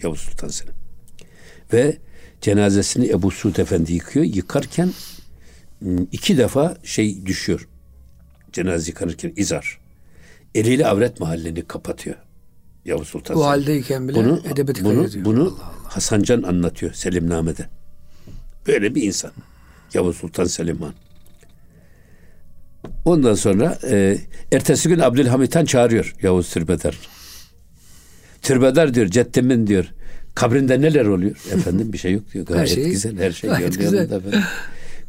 Yavuz 0.03 0.19
Sultan 0.19 0.47
Selim. 0.47 0.73
Ve 1.73 1.97
cenazesini 2.41 3.09
Ebu 3.09 3.31
Suud 3.31 3.55
Efendi 3.55 3.93
yıkıyor. 3.93 4.25
Yıkarken 4.25 4.91
iki 6.11 6.37
defa 6.37 6.77
şey 6.83 7.25
düşüyor. 7.25 7.67
Cenaze 8.53 8.91
yıkanırken 8.91 9.33
izar. 9.35 9.79
Eliyle 10.55 10.87
avret 10.87 11.19
mahallini 11.19 11.67
kapatıyor. 11.67 12.15
Yavuz 12.85 13.07
Sultan 13.07 13.35
Bu 13.35 13.45
haldeyken 13.45 14.07
bile 14.07 14.17
bunu, 14.17 14.41
edebiyatı 14.45 14.85
bunu, 14.85 14.95
kaydediyor. 14.95 15.25
bunu 15.25 15.41
Allah 15.41 15.51
Allah. 15.51 15.95
Hasan 15.95 16.23
Can 16.23 16.43
anlatıyor 16.43 16.93
Selimname'de. 16.93 17.65
Böyle 18.67 18.95
bir 18.95 19.03
insan. 19.03 19.31
Yavuz 19.93 20.17
Sultan 20.17 20.45
Selim 20.45 20.81
Han. 20.81 20.93
Ondan 23.05 23.33
sonra 23.35 23.77
e, 23.83 24.17
ertesi 24.51 24.89
gün 24.89 24.99
Abdülhamit 24.99 25.55
Han 25.55 25.65
çağırıyor 25.65 26.15
Yavuz 26.21 26.49
Türbedar. 26.53 26.99
Türbedar 28.41 28.93
diyor 28.93 29.07
ceddimin 29.07 29.67
diyor 29.67 29.85
kabrinde 30.35 30.81
neler 30.81 31.05
oluyor? 31.05 31.35
Efendim 31.51 31.93
bir 31.93 31.97
şey 31.97 32.13
yok 32.13 32.23
diyor. 32.33 32.45
Gayet 32.45 32.69
şey- 32.69 32.91
güzel 32.91 33.17
her 33.17 33.31
şey 33.31 33.49
gayet 33.49 33.79
güzel. 33.79 34.09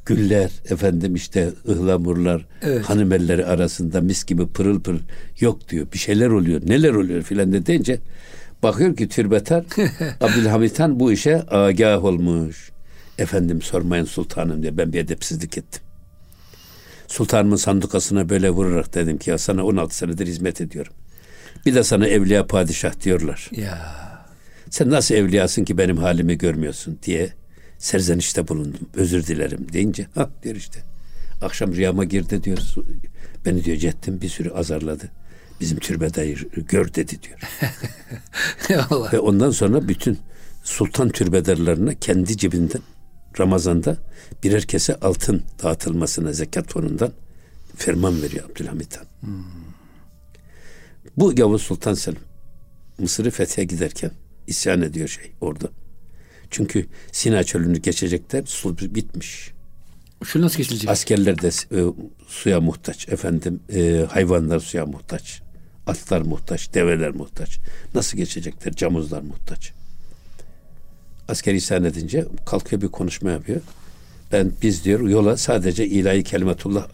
Güller 0.07 0.51
efendim 0.71 1.15
işte 1.15 1.51
ıhlamurlar 1.69 2.47
Evet. 2.63 2.85
hanım 2.85 3.13
elleri 3.13 3.47
arasında 3.47 4.01
mis 4.01 4.25
gibi 4.25 4.47
pırıl 4.49 4.81
pırıl 4.81 5.01
yok 5.41 5.69
diyor. 5.69 5.87
Bir 5.93 5.99
şeyler 5.99 6.29
oluyor. 6.29 6.61
Neler 6.67 6.91
oluyor 6.95 7.23
filan 7.23 7.53
de 7.53 7.67
deyince 7.67 7.99
bakıyor 8.63 8.97
ki 8.97 9.09
türbetar 9.09 9.65
Abdülhamit 10.21 10.81
Han 10.81 11.01
bu 11.01 11.13
işe 11.13 11.43
agah 11.49 12.05
olmuş. 12.05 12.71
Efendim 13.19 13.63
sormayın 13.63 14.05
sultanım 14.05 14.63
diye 14.63 14.77
ben 14.77 14.93
bir 14.93 14.99
edepsizlik 14.99 15.59
ettim. 15.59 15.83
Sultanımın 17.09 17.57
sandukasına 17.57 18.29
böyle 18.29 18.51
vurarak 18.51 18.95
dedim 18.95 19.19
ki 19.19 19.31
ya 19.31 19.39
sana 19.39 19.65
16 19.65 19.97
senedir 19.97 20.27
hizmet 20.27 20.61
ediyorum. 20.61 20.93
Bir 21.67 21.75
de 21.75 21.85
sana 21.85 22.07
evliya 22.07 22.47
padişah 22.47 23.01
diyorlar. 23.01 23.51
Ya. 23.57 23.79
Sen 24.71 24.91
nasıl 24.91 25.15
evliyasın 25.15 25.65
ki 25.65 25.79
benim 25.79 25.97
halimi 25.97 26.39
görmüyorsun 26.39 26.99
diye 27.03 27.33
serzenişte 27.85 28.49
bulundum. 28.49 28.89
Özür 28.95 29.27
dilerim 29.27 29.67
deyince 29.73 30.07
ha 30.15 30.31
diyor 30.43 30.57
işte. 30.57 30.83
Akşam 31.43 31.75
rüyama 31.75 32.05
girdi 32.05 32.45
diyor. 32.45 32.59
Beni 33.47 33.65
diyor 33.65 33.77
cettim 33.77 34.21
bir 34.21 34.29
sürü 34.29 34.51
azarladı. 34.51 35.11
Bizim 35.61 35.79
türbedayı 35.79 36.37
gör 36.69 36.95
dedi 36.95 37.17
diyor. 37.23 37.41
Allah. 38.91 39.13
Ve 39.13 39.19
ondan 39.19 39.51
sonra 39.51 39.89
bütün 39.89 40.19
sultan 40.63 41.09
türbedarlarına 41.09 41.95
kendi 41.95 42.37
cebinden 42.37 42.83
Ramazan'da 43.39 43.97
birer 44.43 44.63
kese 44.63 44.95
altın 44.95 45.43
dağıtılmasına 45.63 46.33
zekat 46.33 46.73
fonundan 46.73 47.13
ferman 47.77 48.23
veriyor 48.23 48.51
Abdülhamit 48.51 48.97
Han. 48.97 49.07
Bu 51.17 51.33
Yavuz 51.39 51.63
Sultan 51.63 51.95
Selim 51.95 52.21
Mısır'ı 52.99 53.31
fethe 53.31 53.65
giderken 53.65 54.11
isyan 54.47 54.83
ediyor 54.83 55.09
şey 55.09 55.33
orada. 55.41 55.69
Çünkü 56.55 56.87
Sina 57.13 57.45
çölünü 57.45 57.79
geçecekler 57.79 58.43
su 58.47 58.79
bitmiş. 58.79 59.51
Şu 60.25 60.41
nasıl 60.41 60.57
geçilecek? 60.59 60.91
Askerler 60.91 61.43
de 61.43 61.49
e, 61.49 61.81
suya 62.27 62.61
muhtaç. 62.61 63.09
Efendim 63.09 63.61
e, 63.75 64.07
hayvanlar 64.11 64.61
suya 64.61 64.87
muhtaç. 64.87 65.43
Atlar 65.87 66.21
muhtaç, 66.21 66.75
develer 66.75 67.11
muhtaç. 67.11 67.59
Nasıl 67.95 68.19
geçecekler? 68.19 68.73
Camuzlar 68.73 69.23
muhtaç. 69.23 69.73
Asker 71.29 71.55
isyan 71.55 71.85
edince 71.85 72.25
kalkıyor 72.47 72.83
bir 72.83 72.89
konuşma 72.89 73.31
yapıyor. 73.31 73.61
Ben 74.33 74.53
biz 74.63 74.85
diyor 74.85 75.09
yola 75.09 75.37
sadece 75.37 75.87
ilahi 75.87 76.23
kelimetullah 76.23 76.89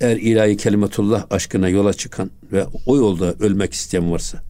eğer 0.00 0.16
ilahi 0.16 0.56
kelimetullah 0.56 1.26
aşkına 1.30 1.68
yola 1.68 1.92
çıkan 1.92 2.30
ve 2.52 2.66
o 2.86 2.96
yolda 2.96 3.34
ölmek 3.34 3.72
isteyen 3.72 4.12
varsa, 4.12 4.42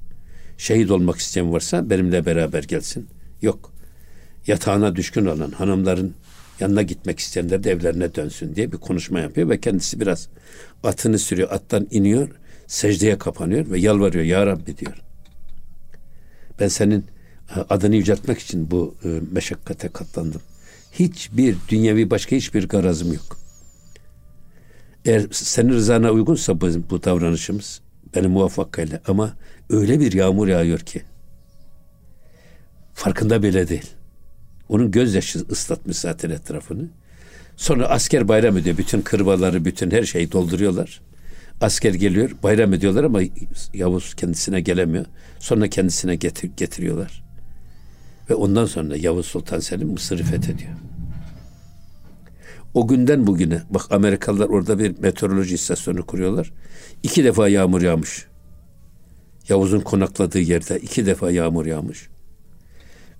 şehit 0.59 0.91
olmak 0.91 1.17
isteyen 1.17 1.53
varsa 1.53 1.91
benimle 1.91 2.27
beraber 2.27 2.63
gelsin. 2.63 3.09
Yok. 3.43 3.72
Yatağına 4.47 4.97
düşkün 4.97 5.27
olan 5.27 5.51
hanımların 5.51 6.15
yanına 6.61 6.83
gitmek 6.83 7.19
isteyenler 7.19 7.65
de 7.65 7.71
evlerine 7.71 8.15
dönsün 8.15 8.55
diye 8.55 8.73
bir 8.73 8.77
konuşma 8.77 9.21
yapıyor 9.21 9.49
ve 9.49 9.61
kendisi 9.61 10.01
biraz 10.01 10.29
atını 10.85 11.19
sürüyor, 11.19 11.51
attan 11.51 11.89
iniyor, 11.91 12.29
secdeye 12.67 13.19
kapanıyor 13.19 13.71
ve 13.71 13.79
yalvarıyor 13.79 14.25
ya 14.25 14.47
Rabbi 14.47 14.79
diyor. 14.79 15.03
Ben 16.61 16.69
senin 16.69 17.05
e, 17.57 17.61
adını 17.71 17.97
yüceltmek 17.97 18.39
için 18.39 18.71
bu 18.71 18.95
e, 19.05 19.09
meşakkate 19.33 19.89
katlandım. 19.89 20.41
Hiçbir 20.93 21.57
dünyevi 21.69 22.11
başka 22.11 22.37
hiçbir 22.37 22.69
garazım 22.69 23.13
yok. 23.13 23.39
Eğer 25.05 25.27
senin 25.33 25.69
rızana 25.69 26.11
uygunsa 26.11 26.61
bu, 26.61 26.69
bu 26.91 27.05
davranışımız 27.05 27.81
beni 28.15 28.27
muvaffak 28.27 28.79
ama 29.07 29.37
öyle 29.71 30.01
bir 30.01 30.13
yağmur 30.13 30.49
yağıyor 30.49 30.79
ki 30.79 31.03
farkında 32.95 33.43
bile 33.43 33.69
değil. 33.69 33.91
Onun 34.73 34.91
gözyaşı 34.91 35.39
ıslatmış 35.51 35.97
zaten 35.97 36.31
etrafını. 36.31 36.89
Sonra 37.57 37.87
asker 37.87 38.29
bayram 38.29 38.57
ediyor. 38.57 38.79
Bütün 38.79 39.01
kırbaları, 39.01 39.65
bütün 39.65 39.91
her 39.91 40.03
şeyi 40.03 40.33
dolduruyorlar. 40.33 41.01
Asker 41.61 41.95
geliyor, 41.95 42.31
bayram 42.43 42.75
ediyorlar 42.75 43.05
ama 43.05 43.21
Yavuz 43.75 44.15
kendisine 44.15 44.61
gelemiyor. 44.61 45.07
Sonra 45.39 45.69
kendisine 45.69 46.15
getir, 46.17 46.51
getiriyorlar. 46.57 47.25
Ve 48.31 48.35
ondan 48.35 48.65
sonra 48.65 48.97
Yavuz 48.97 49.27
Sultan 49.27 49.61
Selim 49.61 49.89
Mısır'ı 49.89 50.23
fethediyor. 50.23 50.73
O 52.75 52.89
günden 52.89 53.27
bugüne 53.27 53.63
bak 53.71 53.83
Amerikalılar 53.91 54.49
orada 54.49 54.79
bir 54.79 54.99
meteoroloji 54.99 55.55
istasyonu 55.55 56.07
kuruyorlar. 56.07 56.53
İki 57.03 57.25
defa 57.25 57.49
yağmur 57.49 57.83
yağmış. 57.83 58.27
Yavuz'un 59.49 59.81
konakladığı 59.81 60.41
yerde 60.41 60.79
iki 60.79 61.07
defa 61.07 61.31
yağmur 61.31 61.67
yağmış. 61.67 62.12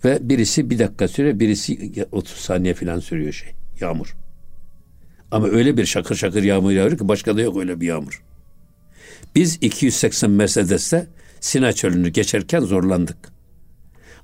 Ve 0.05 0.29
birisi 0.29 0.71
bir 0.71 0.79
dakika 0.79 1.09
sürüyor, 1.09 1.41
birisi 1.41 2.07
30 2.13 2.37
saniye 2.37 2.75
falan 2.75 2.99
sürüyor 2.99 3.33
şey, 3.33 3.51
yağmur. 3.81 4.17
Ama 5.31 5.49
öyle 5.49 5.77
bir 5.77 5.87
şakır 5.87 6.15
şakır 6.15 6.43
yağmur 6.43 6.71
yağıyor 6.71 6.99
ki 6.99 7.09
başka 7.09 7.37
da 7.37 7.41
yok 7.41 7.57
öyle 7.57 7.81
bir 7.81 7.87
yağmur. 7.87 8.23
Biz 9.35 9.59
280 9.61 10.31
Mercedes'te 10.31 11.07
Sina 11.41 11.73
Çölü'nü 11.73 12.09
geçerken 12.09 12.61
zorlandık. 12.61 13.17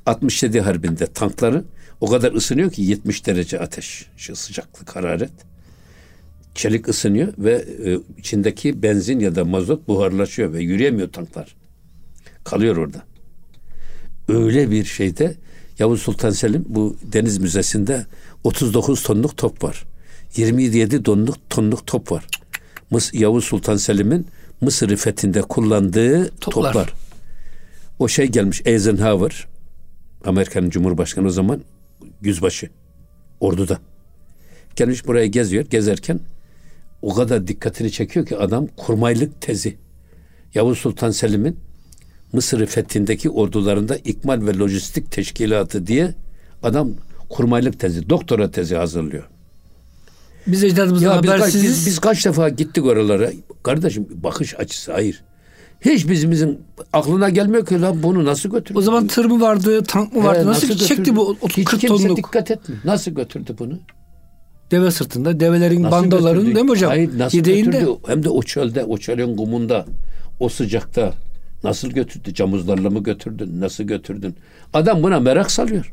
67 0.06 0.60
Harbi'nde 0.60 1.06
tankları 1.06 1.64
o 2.00 2.10
kadar 2.10 2.32
ısınıyor 2.32 2.72
ki 2.72 2.82
70 2.82 3.26
derece 3.26 3.60
ateş, 3.60 4.06
şu 4.16 4.36
sıcaklık, 4.36 4.96
hararet. 4.96 5.32
Çelik 6.54 6.88
ısınıyor 6.88 7.32
ve 7.38 7.64
e, 7.84 7.98
içindeki 8.18 8.82
benzin 8.82 9.20
ya 9.20 9.34
da 9.34 9.44
mazot 9.44 9.88
buharlaşıyor 9.88 10.52
ve 10.52 10.62
yürüyemiyor 10.62 11.12
tanklar. 11.12 11.56
Kalıyor 12.44 12.76
orada. 12.76 13.02
Öyle 14.28 14.70
bir 14.70 14.84
şeyde 14.84 15.34
Yavuz 15.78 16.02
Sultan 16.02 16.30
Selim 16.30 16.64
bu 16.68 16.96
Deniz 17.02 17.38
Müzesi'nde 17.38 18.06
39 18.44 19.02
tonluk 19.02 19.36
top 19.36 19.64
var. 19.64 19.84
27 20.36 21.02
tonluk 21.02 21.50
tonluk 21.50 21.86
top 21.86 22.12
var. 22.12 22.26
Mıs 22.90 23.14
Yavuz 23.14 23.44
Sultan 23.44 23.76
Selim'in 23.76 24.26
Mısır 24.60 24.96
fethinde 24.96 25.42
kullandığı 25.42 26.28
Toplar. 26.28 26.72
toplar. 26.72 26.94
O 27.98 28.08
şey 28.08 28.26
gelmiş 28.26 28.62
Eisenhower 28.64 29.48
Amerika'nın 30.24 30.70
Cumhurbaşkanı 30.70 31.26
o 31.26 31.30
zaman 31.30 31.62
yüzbaşı 32.22 32.70
orduda. 33.40 33.78
Gelmiş 34.76 35.06
buraya 35.06 35.26
geziyor. 35.26 35.64
Gezerken 35.70 36.20
o 37.02 37.14
kadar 37.14 37.46
dikkatini 37.46 37.92
çekiyor 37.92 38.26
ki 38.26 38.36
adam 38.36 38.66
kurmaylık 38.76 39.40
tezi. 39.40 39.76
Yavuz 40.54 40.78
Sultan 40.78 41.10
Selim'in 41.10 41.56
Mısır'ı 42.32 42.66
fethindeki 42.66 43.30
ordularında 43.30 43.96
ikmal 43.96 44.46
ve 44.46 44.58
lojistik 44.58 45.12
teşkilatı 45.12 45.86
diye 45.86 46.14
Adam 46.62 46.90
kurmaylık 47.28 47.80
tezi, 47.80 48.10
doktora 48.10 48.50
tezi 48.50 48.76
hazırlıyor. 48.76 49.24
Biz 50.46 50.64
ecdadımızdan 50.64 51.22
biz 51.22 51.30
habersiziz. 51.30 51.70
biz, 51.70 51.86
biz 51.86 51.98
kaç 51.98 52.26
defa 52.26 52.48
gittik 52.48 52.84
oralara. 52.84 53.30
Kardeşim 53.62 54.08
bakış 54.10 54.54
açısı 54.58 54.92
hayır. 54.92 55.22
Hiç 55.80 56.08
bizimizin 56.08 56.60
aklına 56.92 57.28
gelmiyor 57.28 57.66
ki 57.66 57.80
lan 57.80 58.02
bunu 58.02 58.24
nasıl 58.24 58.50
götürdü? 58.50 58.78
O 58.78 58.82
zaman 58.82 59.06
tır 59.06 59.24
mı 59.24 59.40
vardı, 59.40 59.84
tank 59.84 60.12
mı 60.12 60.24
vardı? 60.24 60.40
He, 60.40 60.46
nasıl, 60.46 60.68
götürdü? 60.68 60.84
çekti 60.84 61.16
bu 61.16 61.36
Hiç 61.48 61.64
40 61.64 61.80
kimse 61.80 61.86
tonluk 61.86 62.16
dikkat 62.16 62.50
etmiyor. 62.50 62.82
Nasıl 62.84 63.10
götürdü 63.10 63.54
bunu? 63.58 63.78
deve 64.70 64.90
sırtında, 64.90 65.40
develerin 65.40 65.82
Nasıl 65.82 65.96
bandaların 65.96 66.34
götürdü? 66.34 66.54
değil 66.54 66.64
mi 66.64 66.70
hocam? 66.70 66.90
Hayır 66.90 67.18
nasıl 67.18 67.38
Yedeğinde. 67.38 67.70
götürdü? 67.70 67.98
Hem 68.06 68.22
de 68.24 68.28
o 68.28 68.42
çölde, 68.42 68.84
o 68.84 68.98
çölün 68.98 69.36
kumunda, 69.36 69.86
o 70.40 70.48
sıcakta. 70.48 71.14
Nasıl 71.64 71.88
götürdü? 71.88 72.34
Camuzlarla 72.34 72.90
mı 72.90 73.02
götürdün? 73.02 73.60
Nasıl 73.60 73.84
götürdün? 73.84 74.36
Adam 74.74 75.02
buna 75.02 75.20
merak 75.20 75.50
salıyor. 75.50 75.92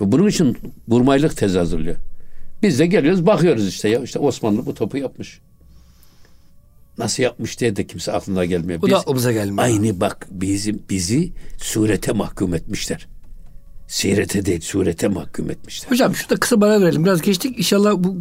Ve 0.00 0.12
bunun 0.12 0.28
için 0.28 0.56
vurmaylık 0.88 1.36
tezi 1.36 1.58
hazırlıyor. 1.58 1.96
Biz 2.62 2.78
de 2.78 2.86
geliyoruz 2.86 3.26
bakıyoruz 3.26 3.68
işte 3.68 3.88
ya. 3.88 4.00
işte 4.00 4.18
Osmanlı 4.18 4.66
bu 4.66 4.74
topu 4.74 4.96
yapmış. 4.96 5.40
Nasıl 6.98 7.22
yapmış 7.22 7.60
diye 7.60 7.76
de 7.76 7.86
kimse 7.86 8.12
aklına 8.12 8.44
gelmiyor. 8.44 8.82
Bu 8.82 8.90
da 8.90 8.98
aklımıza 8.98 9.32
gelmiyor. 9.32 9.64
Aynı 9.64 10.00
bak 10.00 10.28
bizim 10.30 10.82
bizi 10.90 11.32
surete 11.58 12.12
mahkum 12.12 12.54
etmişler. 12.54 13.08
Sirete 13.88 14.46
değil 14.46 14.60
surete 14.60 15.08
mahkum 15.08 15.50
etmişler. 15.50 15.90
Hocam 15.90 16.14
şurada 16.14 16.36
kısa 16.36 16.60
bara 16.60 16.80
verelim. 16.80 17.04
Biraz 17.04 17.22
geçtik. 17.22 17.58
İnşallah 17.58 17.94
bu 17.98 18.16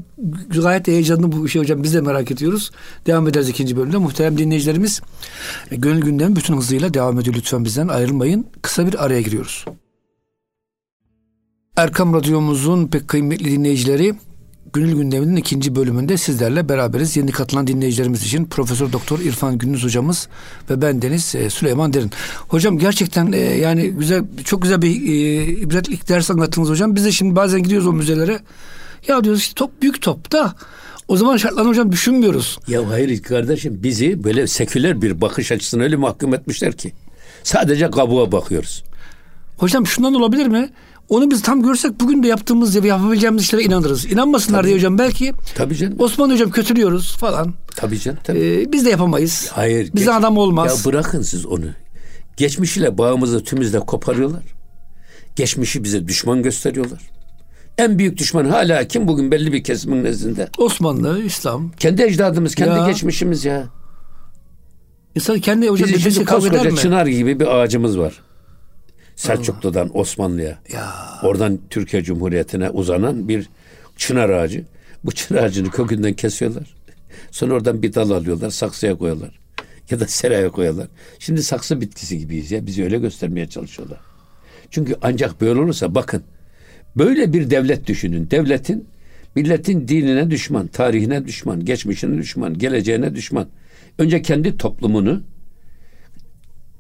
gayet 0.62 0.88
heyecanlı 0.88 1.32
bu 1.32 1.48
şey 1.48 1.62
hocam. 1.62 1.84
Biz 1.84 1.94
de 1.94 2.02
merak 2.02 2.32
ediyoruz. 2.32 2.72
Devam 3.06 3.28
ederiz 3.28 3.50
ikinci 3.50 3.78
bölümde. 3.78 3.98
Muhterem 3.98 4.38
dinleyicilerimiz 4.38 5.02
e, 5.72 5.76
Gönül 5.76 6.02
Gündem 6.02 6.36
bütün 6.36 6.58
hızıyla 6.58 6.94
devam 6.94 7.20
ediyor. 7.20 7.36
Lütfen 7.36 7.66
bizden 7.66 7.88
ayrılmayın. 7.88 8.48
Kısa 8.62 8.88
bir 8.88 9.06
araya 9.06 9.22
giriyoruz. 9.22 9.66
Erkam 11.78 12.14
Radyomuzun 12.14 12.88
pek 12.88 13.08
kıymetli 13.08 13.52
dinleyicileri 13.52 14.16
Gönül 14.74 14.96
Gündemi'nin 14.96 15.36
ikinci 15.36 15.76
bölümünde 15.76 16.18
sizlerle 16.18 16.70
beraberiz. 16.70 17.18
Yeni 17.18 17.32
katılan 17.32 17.68
dinleyicilerimiz 17.68 18.24
için 18.24 18.46
Profesör 18.46 18.92
Doktor 18.92 19.20
İrfan 19.20 19.58
Gündüz 19.58 19.84
hocamız 19.84 20.28
ve 20.70 20.82
ben 20.82 21.02
Deniz 21.02 21.36
e, 21.36 21.50
Süleyman 21.50 21.94
Derin. 21.94 22.12
Hocam 22.48 22.78
gerçekten 22.78 23.32
e, 23.32 23.38
yani 23.38 23.90
güzel 23.90 24.24
çok 24.46 24.62
güzel 24.62 24.82
bir 24.82 24.90
e, 24.90 25.44
ibretlik 25.46 26.10
ders 26.10 26.32
anlattınız 26.32 26.70
hocam. 26.70 26.96
Biz 26.96 27.06
de 27.06 27.12
şimdi 27.12 27.36
bazen 27.36 27.64
gidiyoruz 27.64 27.88
o 27.88 27.94
müzelere. 27.94 28.40
Ya 29.08 29.24
diyoruz 29.24 29.42
işte 29.42 29.54
top 29.54 29.82
büyük 29.82 30.02
top 30.02 30.32
da 30.32 30.56
o 31.08 31.18
zaman 31.18 31.38
şartlarını 31.38 31.70
hocam 31.70 31.92
düşünmüyoruz. 31.92 32.60
Ya 32.68 32.90
hayır 32.90 33.24
kardeşim 33.24 33.80
bizi 33.84 34.24
böyle 34.24 34.48
seküler 34.48 35.02
bir 35.02 35.22
bakış 35.22 35.52
açısına 35.52 35.84
öyle 35.84 35.96
mahkum 35.96 36.34
etmişler 36.34 36.74
ki. 36.74 36.94
Sadece 37.44 37.92
kabuğa 37.92 38.32
bakıyoruz. 38.32 38.84
Hocam 39.58 39.88
şundan 39.88 40.14
olabilir 40.14 40.48
mi? 40.48 40.70
Onu 41.10 41.32
biz 41.32 41.42
tam 41.42 41.62
görsek 41.64 42.00
bugün 42.00 42.24
de 42.24 42.28
yaptığımız 42.28 42.76
ya 42.76 42.82
yapabileceğimiz 42.86 43.44
işlere 43.44 43.64
inanırız. 43.64 44.06
İnanmasınlar 44.06 44.66
diye 44.66 44.76
hocam 44.76 44.98
belki 44.98 45.34
Tabii 45.56 45.76
canım. 45.76 45.96
Osman 46.00 46.30
hocam 46.30 46.52
kötülüyoruz 46.52 47.18
falan. 47.18 47.54
Tabii 47.76 48.00
canım. 48.00 48.20
Tabii. 48.24 48.40
Ee, 48.40 48.72
biz 48.72 48.86
de 48.86 48.90
yapamayız. 48.90 49.50
Hayır. 49.54 49.92
Bize 49.96 50.06
geç- 50.06 50.14
adam 50.16 50.38
olmaz. 50.38 50.80
Ya 50.86 50.92
bırakın 50.92 51.22
siz 51.22 51.46
onu. 51.46 51.66
Geçmişiyle 52.38 52.98
bağımızı 52.98 53.44
tümüzle 53.44 53.80
koparıyorlar. 53.80 54.44
Geçmişi 55.36 55.84
bize 55.84 56.08
düşman 56.08 56.44
gösteriyorlar. 56.44 57.02
En 57.78 58.00
büyük 58.00 58.18
düşman 58.18 58.46
hala 58.46 58.88
kim 58.88 59.08
bugün 59.08 59.32
belli 59.32 59.54
bir 59.54 59.64
kesimin 59.64 60.04
nezdinde? 60.04 60.48
Osmanlı, 60.58 61.24
İslam. 61.24 61.72
Kendi 61.72 62.04
ecdadımız, 62.04 62.56
kendi 62.56 62.80
Ya. 62.80 62.88
geçmişimiz 62.88 63.46
ya. 63.46 63.64
İnsan 65.16 65.40
kendi 65.40 65.68
hocam 65.70 65.90
dedesi 65.90 66.12
şimdi 66.12 66.26
koskoca 66.26 66.76
çınar 66.76 67.06
gibi 67.06 67.40
bir 67.40 67.48
ağacımız 67.48 68.00
var. 68.00 68.27
Selçuklu'dan 69.18 69.98
Osmanlı'ya. 69.98 70.60
Ya. 70.74 70.94
Oradan 71.24 71.60
Türkiye 71.70 72.04
Cumhuriyeti'ne 72.04 72.70
uzanan 72.70 73.28
bir 73.28 73.50
çınar 73.98 74.30
ağacı. 74.30 74.66
Bu 75.04 75.12
çınar 75.12 75.44
ağacını 75.44 75.70
kökünden 75.70 76.14
kesiyorlar. 76.14 76.76
Sonra 77.32 77.54
oradan 77.54 77.84
bir 77.84 77.94
dal 77.94 78.12
alıyorlar, 78.12 78.50
saksıya 78.50 78.98
koyuyorlar. 78.98 79.40
Ya 79.90 80.00
da 80.00 80.08
seraya 80.08 80.50
koyuyorlar. 80.50 80.88
Şimdi 81.20 81.44
saksı 81.44 81.82
bitkisi 81.82 82.18
gibiyiz 82.18 82.52
ya. 82.52 82.66
Bizi 82.66 82.84
öyle 82.84 82.98
göstermeye 82.98 83.48
çalışıyorlar. 83.50 84.00
Çünkü 84.72 84.96
ancak 85.02 85.42
böyle 85.42 85.60
olursa 85.60 85.96
bakın. 85.96 86.24
Böyle 86.96 87.34
bir 87.34 87.50
devlet 87.50 87.88
düşünün. 87.88 88.32
Devletin 88.32 88.88
milletin 89.36 89.88
dinine 89.88 90.32
düşman, 90.32 90.68
tarihine 90.68 91.26
düşman, 91.26 91.66
geçmişine 91.66 92.18
düşman, 92.18 92.58
geleceğine 92.58 93.16
düşman. 93.16 93.48
Önce 94.00 94.22
kendi 94.22 94.58
toplumunu 94.58 95.24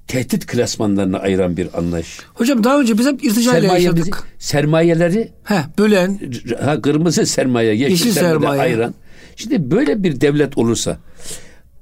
tehdit 0.08 0.46
klasmanlarına 0.48 1.18
ayıran 1.20 1.58
bir 1.58 1.78
anlayış. 1.78 2.20
Hocam 2.34 2.64
daha 2.64 2.80
önce 2.80 2.98
biz 2.98 3.06
hep 3.08 3.24
irticayla 3.24 3.70
Sermayemizi- 3.70 3.84
yaşadık. 3.84 4.24
sermayeleri 4.40 5.32
He, 5.44 5.56
bölen. 5.78 6.20
ha, 6.62 6.82
kırmızı 6.82 7.26
sermaye, 7.26 7.74
yeşil, 7.76 7.92
Yeşil 7.92 8.12
sermaye, 8.12 8.34
sermaye. 8.40 8.62
ayıran. 8.62 8.94
Şimdi 9.36 9.72
böyle 9.72 10.04
bir 10.04 10.22
devlet 10.22 10.58
olursa 10.58 10.98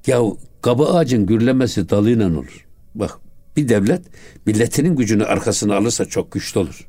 ya 0.07 0.19
kaba 0.61 0.93
ağacın 0.93 1.25
gürlemesi 1.25 1.89
dalıyla 1.89 2.27
olur. 2.27 2.65
Bak 2.95 3.11
bir 3.57 3.69
devlet 3.69 4.01
milletinin 4.45 4.95
gücünü 4.95 5.23
arkasına 5.25 5.75
alırsa 5.75 6.05
çok 6.05 6.31
güçlü 6.31 6.59
olur. 6.59 6.87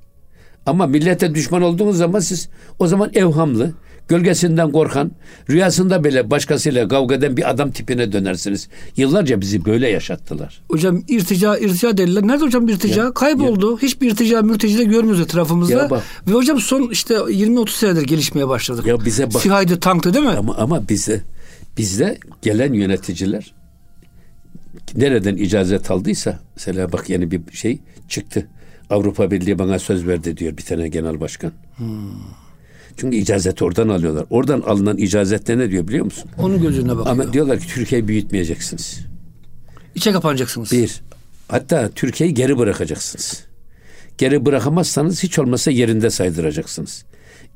Ama 0.67 0.87
millete 0.87 1.35
düşman 1.35 1.63
olduğunuz 1.63 1.97
zaman 1.99 2.21
siz 2.21 2.49
o 2.79 2.87
zaman 2.87 3.11
evhamlı, 3.15 3.73
gölgesinden 4.09 4.73
korkan, 4.73 5.11
rüyasında 5.51 6.05
bile 6.05 6.31
başkasıyla 6.31 6.89
kavga 6.89 7.15
eden 7.15 7.37
bir 7.37 7.51
adam 7.51 7.71
tipine 7.71 8.13
dönersiniz. 8.13 8.69
Yıllarca 8.97 9.41
bizi 9.41 9.65
böyle 9.65 9.89
yaşattılar. 9.89 10.63
Hocam 10.71 11.03
irtica, 11.09 11.59
irtica 11.59 11.97
dediler. 11.97 12.27
Nerede 12.27 12.45
hocam 12.45 12.69
irtica? 12.69 13.15
Kayboldu. 13.15 13.79
Hiçbir 13.79 14.11
irtica, 14.11 14.43
mürteci 14.43 14.79
de 14.79 14.85
görmüyoruz 14.85 15.21
etrafımızda. 15.21 15.83
Ya 15.83 15.91
bak. 15.91 16.03
Ve 16.29 16.33
hocam 16.33 16.61
son 16.61 16.91
işte 16.91 17.15
20-30 17.15 17.71
senedir 17.71 18.03
gelişmeye 18.03 18.49
başladık. 18.49 18.87
Ya 18.87 19.05
bize 19.05 19.35
bak. 19.35 19.43
Sihaydı, 19.43 19.81
tanktı 19.81 20.15
değil 20.15 20.25
mi? 20.25 20.31
Ama 20.31 20.55
ama 20.57 20.89
bize 20.89 21.23
bizde 21.79 22.19
gelen 22.43 22.73
yöneticiler 22.73 23.53
nereden 24.97 25.37
icazet 25.37 25.91
aldıysa 25.91 26.39
mesela 26.57 26.93
bak 26.93 27.11
yeni 27.11 27.31
bir 27.31 27.41
şey 27.53 27.79
çıktı. 28.09 28.47
Avrupa 28.91 29.31
Birliği 29.31 29.59
bana 29.59 29.79
söz 29.79 30.07
verdi 30.07 30.37
diyor 30.37 30.57
bir 30.57 30.63
tane 30.63 30.89
genel 30.89 31.21
başkan. 31.21 31.53
Çünkü 32.97 33.17
icazeti 33.17 33.65
oradan 33.65 33.89
alıyorlar. 33.89 34.25
Oradan 34.31 34.61
alınan 34.61 34.97
icazette 34.99 35.59
ne 35.59 35.71
diyor 35.71 35.89
biliyor 35.89 36.05
musun? 36.05 36.31
Onun 36.39 36.63
gözüne 36.63 36.89
bakıyor. 36.89 37.07
Ama 37.07 37.33
diyorlar 37.33 37.61
ki 37.61 37.67
Türkiye'yi 37.67 38.09
büyütmeyeceksiniz. 38.09 39.01
İçe 39.95 40.13
kapanacaksınız. 40.13 40.73
Bir. 40.73 41.03
Hatta 41.49 41.91
Türkiye'yi 41.95 42.35
geri 42.35 42.59
bırakacaksınız. 42.59 43.45
Geri 44.19 44.47
bırakamazsanız 44.47 45.23
hiç 45.23 45.39
olmasa 45.39 45.71
yerinde 45.71 46.11
saydıracaksınız. 46.11 47.05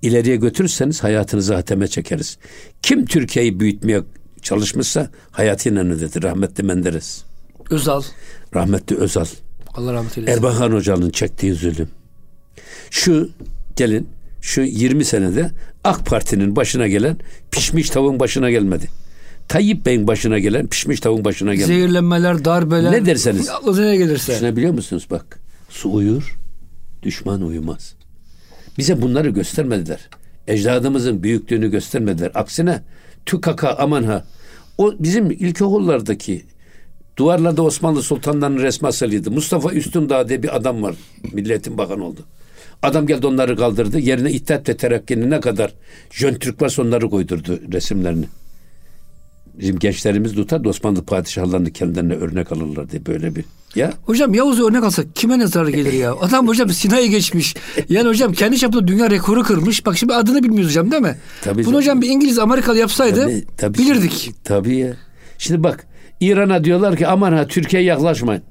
İleriye 0.03 0.37
götürürseniz 0.37 1.03
hayatınızı 1.03 1.55
hateme 1.55 1.89
çekeriz. 1.89 2.39
Kim 2.83 3.07
Türkiye'yi 3.07 3.61
büyütmeye 3.61 4.03
çalışmışsa 4.43 5.11
hayatıyla 5.31 5.85
ödedi. 5.85 6.23
Rahmetli 6.23 6.63
Menderes, 6.65 7.23
Özal. 7.71 8.03
rahmetli 8.55 8.97
Özal, 8.97 9.27
Allah 9.75 9.93
rahmet 9.93 10.19
eylesin. 10.19 10.37
Erbakan 10.37 10.73
Hoca'nın 10.73 11.11
çektiği 11.11 11.55
zulüm. 11.55 11.89
Şu 12.91 13.31
gelin 13.77 14.09
şu 14.41 14.61
20 14.61 15.05
senede 15.05 15.51
AK 15.85 16.07
Parti'nin 16.07 16.57
başına 16.57 16.89
gelen 16.89 17.17
pişmiş 17.51 17.91
tavuğun 17.91 18.21
başına 18.21 18.51
gelmedi. 18.51 18.89
Tayyip 19.49 19.87
Bey'in 19.87 20.07
başına 20.07 20.39
gelen 20.39 20.67
pişmiş 20.67 21.01
tavuğun 21.01 21.25
başına 21.25 21.55
gelmedi. 21.55 21.79
Zehirlenmeler, 21.79 22.45
darbeler. 22.45 22.93
Ne 22.93 23.07
derseniz. 23.07 23.49
Aklınıza 23.49 23.83
ne 23.83 23.97
gelirse. 23.97 24.33
Düşünebiliyor 24.33 24.73
musunuz 24.73 25.07
bak? 25.11 25.41
Su 25.69 25.93
uyur, 25.93 26.39
düşman 27.03 27.43
uyumaz. 27.43 27.95
Bize 28.79 29.03
bunları 29.03 29.31
göstermediler. 29.31 30.09
Ecdadımızın 30.49 31.23
büyüklüğünü 31.23 31.71
göstermediler. 31.71 32.31
Aksine 32.35 32.83
tükaka 33.27 33.77
aman 33.79 34.03
ha. 34.03 34.25
O 34.79 34.95
bizim 34.99 35.31
ilkokullardaki 35.31 36.45
duvarlarda 37.17 37.63
Osmanlı 37.63 38.03
sultanlarının 38.03 38.63
resmi 38.63 38.89
asılıydı. 38.89 39.31
Mustafa 39.31 39.73
Üstündağ 39.73 40.29
diye 40.29 40.43
bir 40.43 40.57
adam 40.57 40.83
var. 40.83 40.95
Milletin 41.33 41.79
bakan 41.79 42.01
oldu. 42.01 42.21
Adam 42.83 43.07
geldi 43.07 43.27
onları 43.27 43.57
kaldırdı. 43.57 43.99
Yerine 43.99 44.31
İttihat 44.33 44.69
ve 44.69 44.77
Terakki'nin 44.77 45.31
ne 45.31 45.41
kadar 45.41 45.75
Jön 46.11 46.35
Türk 46.35 46.63
varsa 46.63 46.83
onları 46.83 47.11
koydurdu 47.11 47.61
resimlerini. 47.73 48.25
Bizim 49.59 49.79
gençlerimiz 49.79 50.35
tutar 50.35 50.65
Osmanlı 50.65 51.05
padişahlarını 51.05 51.71
kendilerine 51.71 52.15
örnek 52.15 52.53
alırlar 52.53 52.91
diye 52.91 53.07
böyle 53.07 53.37
bir. 53.37 53.45
Ya 53.75 53.93
Hocam 54.05 54.35
Yavuz'u 54.35 54.69
örnek 54.69 54.85
alsak 54.85 55.17
kime 55.17 55.39
ne 55.39 55.47
zarar 55.47 55.69
gelir 55.69 55.93
ya? 55.93 56.15
Adam 56.21 56.49
hocam 56.49 56.71
Sinay'ı 56.71 57.11
geçmiş. 57.11 57.55
Yani 57.89 58.09
hocam 58.09 58.33
kendi 58.33 58.59
çapında 58.59 58.89
dünya 58.89 59.11
rekoru 59.11 59.43
kırmış. 59.43 59.87
Bak 59.87 59.99
şimdi 59.99 60.15
adını 60.15 60.43
bilmiyoruz 60.43 60.71
hocam 60.71 60.91
değil 60.91 61.03
mi? 61.03 61.17
Tabii 61.43 61.65
Bunu 61.65 61.77
hocam 61.77 62.03
bir 62.03 62.09
İngiliz 62.09 62.39
Amerikalı 62.39 62.79
yapsaydı 62.79 63.21
Tabii, 63.21 63.45
tabii 63.57 63.79
bilirdik. 63.79 64.31
Tabii 64.45 64.77
ya. 64.77 64.93
Şimdi 65.39 65.63
bak 65.63 65.87
İran'a 66.21 66.65
diyorlar 66.65 66.97
ki 66.97 67.07
aman 67.07 67.33
ha 67.33 67.47
Türkiye'ye 67.47 67.89
yaklaşmayın. 67.89 68.43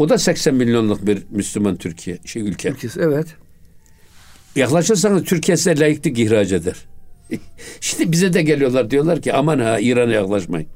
O 0.00 0.08
da 0.08 0.18
80 0.18 0.54
milyonluk 0.54 1.06
bir 1.06 1.22
Müslüman 1.30 1.76
Türkiye 1.76 2.18
şey 2.24 2.42
ülke. 2.42 2.68
Ülkesi, 2.68 3.00
Evet. 3.00 3.26
Yaklaşırsanız 4.56 5.24
Türkiye 5.24 5.56
size 5.56 5.80
layıklık 5.80 6.18
ihraç 6.18 6.52
eder. 6.52 6.76
Şimdi 7.80 8.12
bize 8.12 8.32
de 8.32 8.42
geliyorlar 8.42 8.90
diyorlar 8.90 9.22
ki 9.22 9.32
aman 9.32 9.58
ha 9.58 9.78
İran'a 9.80 10.12
yaklaşmayın. 10.12 10.68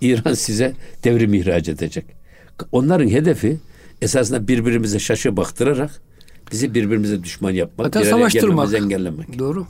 İran 0.00 0.34
size 0.34 0.72
devrim 1.04 1.34
ihraç 1.34 1.68
edecek. 1.68 2.04
Onların 2.72 3.08
hedefi 3.08 3.58
esasında 4.02 4.48
birbirimize 4.48 4.98
şaşı 4.98 5.36
baktırarak 5.36 6.02
Bizi 6.52 6.74
birbirimize 6.74 7.24
düşman 7.24 7.50
yapmak, 7.50 7.86
Hatta 7.86 8.04
savaştırmak. 8.04 8.74
engellemek. 8.74 9.38
Doğru. 9.38 9.66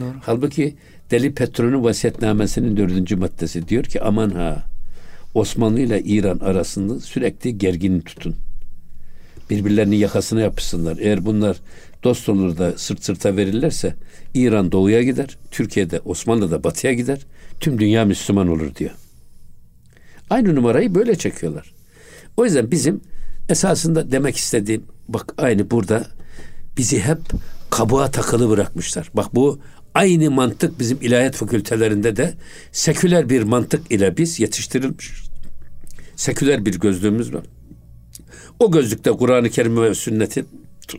Doğru. 0.00 0.14
Halbuki 0.22 0.74
Deli 1.10 1.34
Petrol'ün 1.34 1.84
vasiyetnamesinin 1.84 2.76
dördüncü 2.76 3.16
maddesi 3.16 3.68
diyor 3.68 3.84
ki 3.84 4.02
aman 4.02 4.30
ha 4.30 4.71
Osmanlı 5.34 5.80
ile 5.80 6.02
İran 6.02 6.38
arasında 6.38 7.00
sürekli 7.00 7.58
gerginlik 7.58 8.06
tutun. 8.06 8.36
Birbirlerinin 9.50 9.96
yakasına 9.96 10.40
yapışsınlar. 10.40 10.96
Eğer 11.00 11.24
bunlar 11.24 11.56
dost 12.04 12.28
olur 12.28 12.58
da 12.58 12.78
sırt 12.78 13.04
sırta 13.04 13.36
verirlerse 13.36 13.94
İran 14.34 14.72
doğuya 14.72 15.02
gider, 15.02 15.38
Türkiye'de 15.50 16.00
Osmanlı 16.00 16.50
da 16.50 16.64
batıya 16.64 16.92
gider, 16.92 17.26
tüm 17.60 17.78
dünya 17.78 18.04
Müslüman 18.04 18.48
olur 18.48 18.74
diyor. 18.74 18.90
Aynı 20.30 20.54
numarayı 20.54 20.94
böyle 20.94 21.16
çekiyorlar. 21.16 21.72
O 22.36 22.44
yüzden 22.44 22.70
bizim 22.70 23.00
esasında 23.48 24.12
demek 24.12 24.36
istediğim 24.36 24.84
bak 25.08 25.34
aynı 25.38 25.70
burada 25.70 26.06
bizi 26.76 27.00
hep 27.00 27.18
kabuğa 27.70 28.10
takılı 28.10 28.50
bırakmışlar. 28.50 29.10
Bak 29.14 29.34
bu 29.34 29.60
aynı 29.94 30.30
mantık 30.30 30.78
bizim 30.78 30.98
ilahiyat 31.00 31.36
fakültelerinde 31.36 32.16
de 32.16 32.34
seküler 32.72 33.28
bir 33.28 33.42
mantık 33.42 33.92
ile 33.92 34.16
biz 34.16 34.40
yetiştirilmişiz. 34.40 35.30
Seküler 36.16 36.66
bir 36.66 36.80
gözlüğümüz 36.80 37.34
var. 37.34 37.44
O 38.58 38.70
gözlükte 38.70 39.10
Kur'an-ı 39.10 39.50
Kerim 39.50 39.82
ve 39.82 39.94
sünneti 39.94 40.44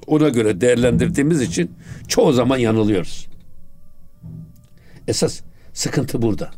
ona 0.08 0.30
göre 0.30 0.62
değerlendirdiğimiz 0.62 1.42
için 1.42 1.72
çoğu 2.08 2.34
zaman 2.34 2.58
yanılıyoruz. 2.58 3.28
Esas 5.08 5.42
sıkıntı 5.74 6.22
burada. 6.22 6.52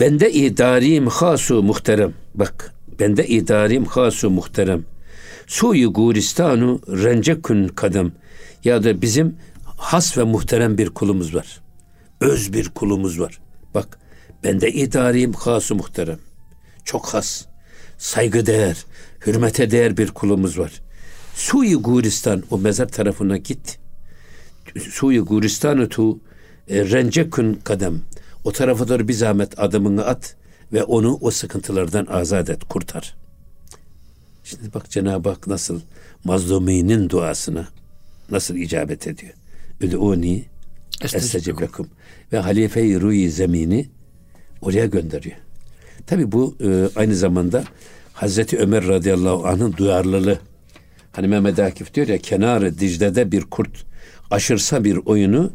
Bende 0.00 0.32
idarim 0.32 1.06
hasu 1.06 1.62
muhterem. 1.62 2.12
Bak 2.34 2.74
bende 3.00 3.26
idarim 3.26 3.84
hasu 3.84 4.30
muhterem. 4.30 4.84
Suyu 5.46 5.92
guristanu 5.92 6.80
rencekün 6.88 7.68
kadem. 7.68 8.12
Ya 8.64 8.84
da 8.84 9.02
bizim 9.02 9.36
has 9.76 10.18
ve 10.18 10.22
muhterem 10.22 10.78
bir 10.78 10.90
kulumuz 10.90 11.34
var. 11.34 11.60
Öz 12.20 12.52
bir 12.52 12.68
kulumuz 12.68 13.20
var. 13.20 13.40
Bak 13.74 13.98
bende 14.44 14.72
idarim 14.72 15.32
hasu 15.32 15.74
muhterem. 15.74 16.18
Çok 16.84 17.06
has, 17.06 17.44
saygı 17.98 18.46
değer, 18.46 18.84
hürmete 19.26 19.70
değer 19.70 19.96
bir 19.96 20.08
kulumuz 20.08 20.58
var. 20.58 20.72
Suyu 21.34 21.82
Guristan 21.82 22.42
o 22.50 22.58
mezar 22.58 22.88
tarafına 22.88 23.36
git. 23.36 23.78
Suyu 24.90 25.24
Guristan'ı 25.24 25.88
tu 25.88 26.20
e, 26.68 26.84
rencekün 26.84 27.54
kadem. 27.54 28.00
O 28.44 28.52
tarafa 28.52 28.88
doğru 28.88 29.08
bir 29.08 29.12
zahmet 29.12 29.58
adımını 29.58 30.06
at 30.06 30.36
ve 30.72 30.84
onu 30.84 31.18
o 31.20 31.30
sıkıntılardan 31.30 32.06
azat 32.06 32.50
et, 32.50 32.64
kurtar. 32.64 33.14
Şimdi 34.44 34.74
bak 34.74 34.90
Cenab-ı 34.90 35.28
Hak 35.28 35.46
nasıl 35.46 35.80
mazluminin 36.24 37.10
duasına 37.10 37.68
nasıl 38.30 38.56
icabet 38.56 39.06
ediyor. 39.06 39.34
Üdûni 39.84 40.42
estecib 41.04 41.60
lekum. 41.60 41.88
Ve 42.32 42.38
halife-i 42.38 43.00
ruhi 43.00 43.30
zemini 43.30 43.88
oraya 44.62 44.86
gönderiyor. 44.86 45.36
Tabi 46.06 46.32
bu 46.32 46.56
e, 46.60 46.88
aynı 46.96 47.16
zamanda 47.16 47.64
Hazreti 48.12 48.58
Ömer 48.58 48.88
radıyallahu 48.88 49.46
anh'ın 49.46 49.76
duyarlılığı. 49.76 50.38
Hani 51.12 51.28
Mehmet 51.28 51.58
Akif 51.58 51.94
diyor 51.94 52.08
ya 52.08 52.18
kenarı 52.18 52.78
Dicle'de 52.78 53.32
bir 53.32 53.42
kurt 53.42 53.84
aşırsa 54.30 54.84
bir 54.84 54.96
oyunu 54.96 55.52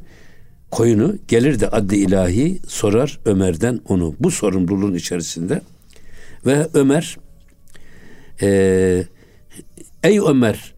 koyunu 0.71 1.17
gelir 1.27 1.59
de 1.59 1.67
adli 1.67 1.95
ilahi 1.95 2.59
sorar 2.67 3.19
Ömer'den 3.25 3.79
onu. 3.87 4.15
Bu 4.19 4.31
sorumluluğun 4.31 4.93
içerisinde 4.93 5.61
ve 6.45 6.67
Ömer 6.73 7.17
e, 8.41 8.47
ey 10.03 10.19
Ömer 10.19 10.75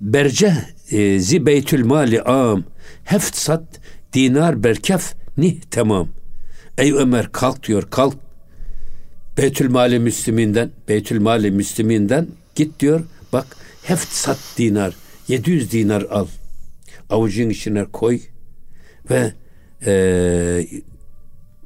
berce 0.00 0.56
e, 0.90 1.18
zi 1.18 1.46
beytül 1.46 1.84
mali 1.84 2.22
am 2.22 2.64
heft 3.04 3.36
sat 3.36 3.80
dinar 4.12 4.62
berkef 4.64 5.14
nih 5.36 5.60
tamam. 5.70 6.08
Ey 6.78 6.92
Ömer 6.92 7.32
kalk 7.32 7.66
diyor 7.66 7.82
kalk 7.90 8.14
Beytül 9.40 9.70
Mali 9.70 9.98
Müslüminden, 9.98 10.70
Beytül 10.88 11.20
Mali 11.20 11.50
Müslüminden 11.50 12.28
git 12.54 12.80
diyor. 12.80 13.00
Bak 13.32 13.46
heft 13.82 14.12
sat 14.12 14.38
dinar, 14.58 14.94
700 15.28 15.72
dinar 15.72 16.02
al. 16.02 16.26
Avucun 17.10 17.50
içine 17.50 17.84
koy 17.84 18.20
ve 19.10 19.32
e, 19.86 20.66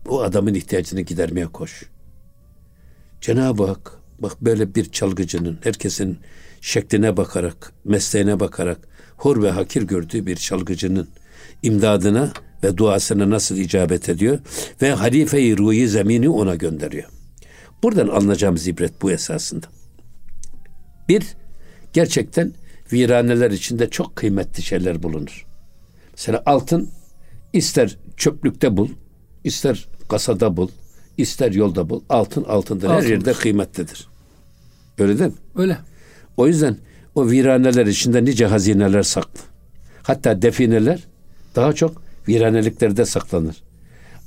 o 0.09 0.23
adamın 0.23 0.55
ihtiyacını 0.55 1.01
gidermeye 1.01 1.47
koş. 1.47 1.83
Cenab-ı 3.21 3.67
Hak 3.67 3.93
bak 4.19 4.41
böyle 4.41 4.75
bir 4.75 4.93
çalgıcının 4.93 5.59
herkesin 5.63 6.19
şekline 6.61 7.17
bakarak, 7.17 7.73
mesleğine 7.85 8.41
bakarak 8.41 8.79
hor 9.17 9.43
ve 9.43 9.51
hakir 9.51 9.83
gördüğü 9.83 10.27
bir 10.27 10.37
çalgıcının 10.37 11.09
imdadına 11.63 12.33
ve 12.65 12.77
duasına 12.77 13.31
nasıl 13.31 13.57
icabet 13.57 14.09
ediyor 14.09 14.39
ve 14.83 14.93
halife-i 14.93 15.59
ruhi 15.59 15.89
zemini 15.89 16.29
ona 16.29 16.55
gönderiyor. 16.55 17.09
Buradan 17.83 18.09
alınacağımız 18.09 18.69
ibret 18.69 19.03
bu 19.03 19.11
esasında. 19.11 19.67
Bir, 21.09 21.25
gerçekten 21.93 22.53
viraneler 22.93 23.51
içinde 23.51 23.91
çok 23.91 24.17
kıymetli 24.17 24.63
şeyler 24.63 25.03
bulunur. 25.03 25.47
Mesela 26.13 26.43
altın 26.47 26.91
ister 27.53 27.99
çöplükte 28.17 28.77
bul, 28.77 28.89
ister 29.45 29.89
kasada 30.09 30.57
bul, 30.57 30.69
ister 31.17 31.53
yolda 31.53 31.91
bul. 31.91 32.03
Altın 32.09 32.45
altındır. 32.45 32.89
Her 32.89 33.03
yerde 33.03 33.33
kıymetlidir. 33.33 34.09
Öyle 34.99 35.19
değil 35.19 35.31
mi? 35.31 35.37
Öyle. 35.57 35.79
O 36.37 36.47
yüzden 36.47 36.77
o 37.15 37.31
viraneler 37.31 37.87
içinde 37.87 38.25
nice 38.25 38.47
hazineler 38.47 39.03
saklı. 39.03 39.41
Hatta 40.03 40.43
defineler 40.43 41.05
daha 41.57 41.73
çok 41.73 42.03
viraneliklerde 42.29 43.05
saklanır. 43.05 43.63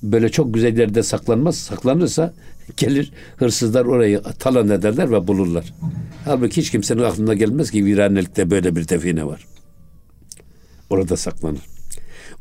Böyle 0.04 0.30
çok 0.30 0.54
güzel 0.54 0.78
yerde 0.78 1.04
saklanmaz. 1.04 1.58
Saklanırsa 1.58 2.34
gelir 2.78 3.12
hırsızlar 3.38 3.86
orayı 3.86 4.22
talan 4.22 4.70
ederler 4.70 5.12
ve 5.12 5.28
bulurlar. 5.28 5.74
Halbuki 6.26 6.62
hiç 6.62 6.72
kimsenin 6.72 7.04
aklına 7.04 7.34
gelmez 7.34 7.72
ki 7.72 7.86
viranelikte 7.86 8.52
böyle 8.52 8.76
bir 8.76 8.90
define 8.90 9.26
var. 9.26 9.46
Orada 10.90 11.18
saklanır. 11.18 11.62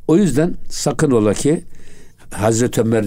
O 0.09 0.17
yüzden 0.17 0.55
sakın 0.69 1.11
ola 1.11 1.35
ki 1.35 1.65
Hazreti 2.31 2.81
Ömer 2.81 3.05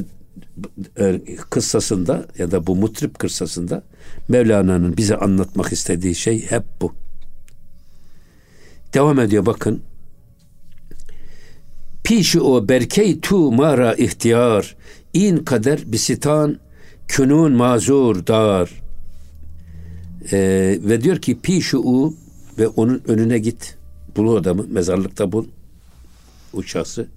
e, 0.99 1.21
kıssasında 1.49 2.25
ya 2.37 2.51
da 2.51 2.67
bu 2.67 2.75
mutrip 2.75 3.19
kıssasında 3.19 3.83
Mevlana'nın 4.27 4.97
bize 4.97 5.17
anlatmak 5.17 5.71
istediği 5.71 6.15
şey 6.15 6.51
hep 6.51 6.63
bu. 6.81 6.93
Devam 8.93 9.19
ediyor 9.19 9.45
bakın. 9.45 9.81
Pişi 12.03 12.41
o 12.41 12.69
berkey 12.69 13.19
tu 13.19 13.51
mara 13.51 13.93
ihtiyar 13.93 14.75
in 15.13 15.37
kader 15.37 15.79
bisitan 15.85 16.59
künun 17.07 17.51
mazur 17.51 18.27
dar. 18.27 18.69
Ee, 20.31 20.79
ve 20.81 21.01
diyor 21.01 21.17
ki 21.17 21.39
pişi 21.39 21.77
u 21.77 22.15
ve 22.59 22.67
onun 22.67 23.01
önüne 23.07 23.39
git. 23.39 23.77
Bul 24.15 24.35
adamı 24.35 24.65
mezarlıkta 24.67 25.31
bul. 25.31 25.45
O 26.53 26.63
şahsı. 26.63 27.07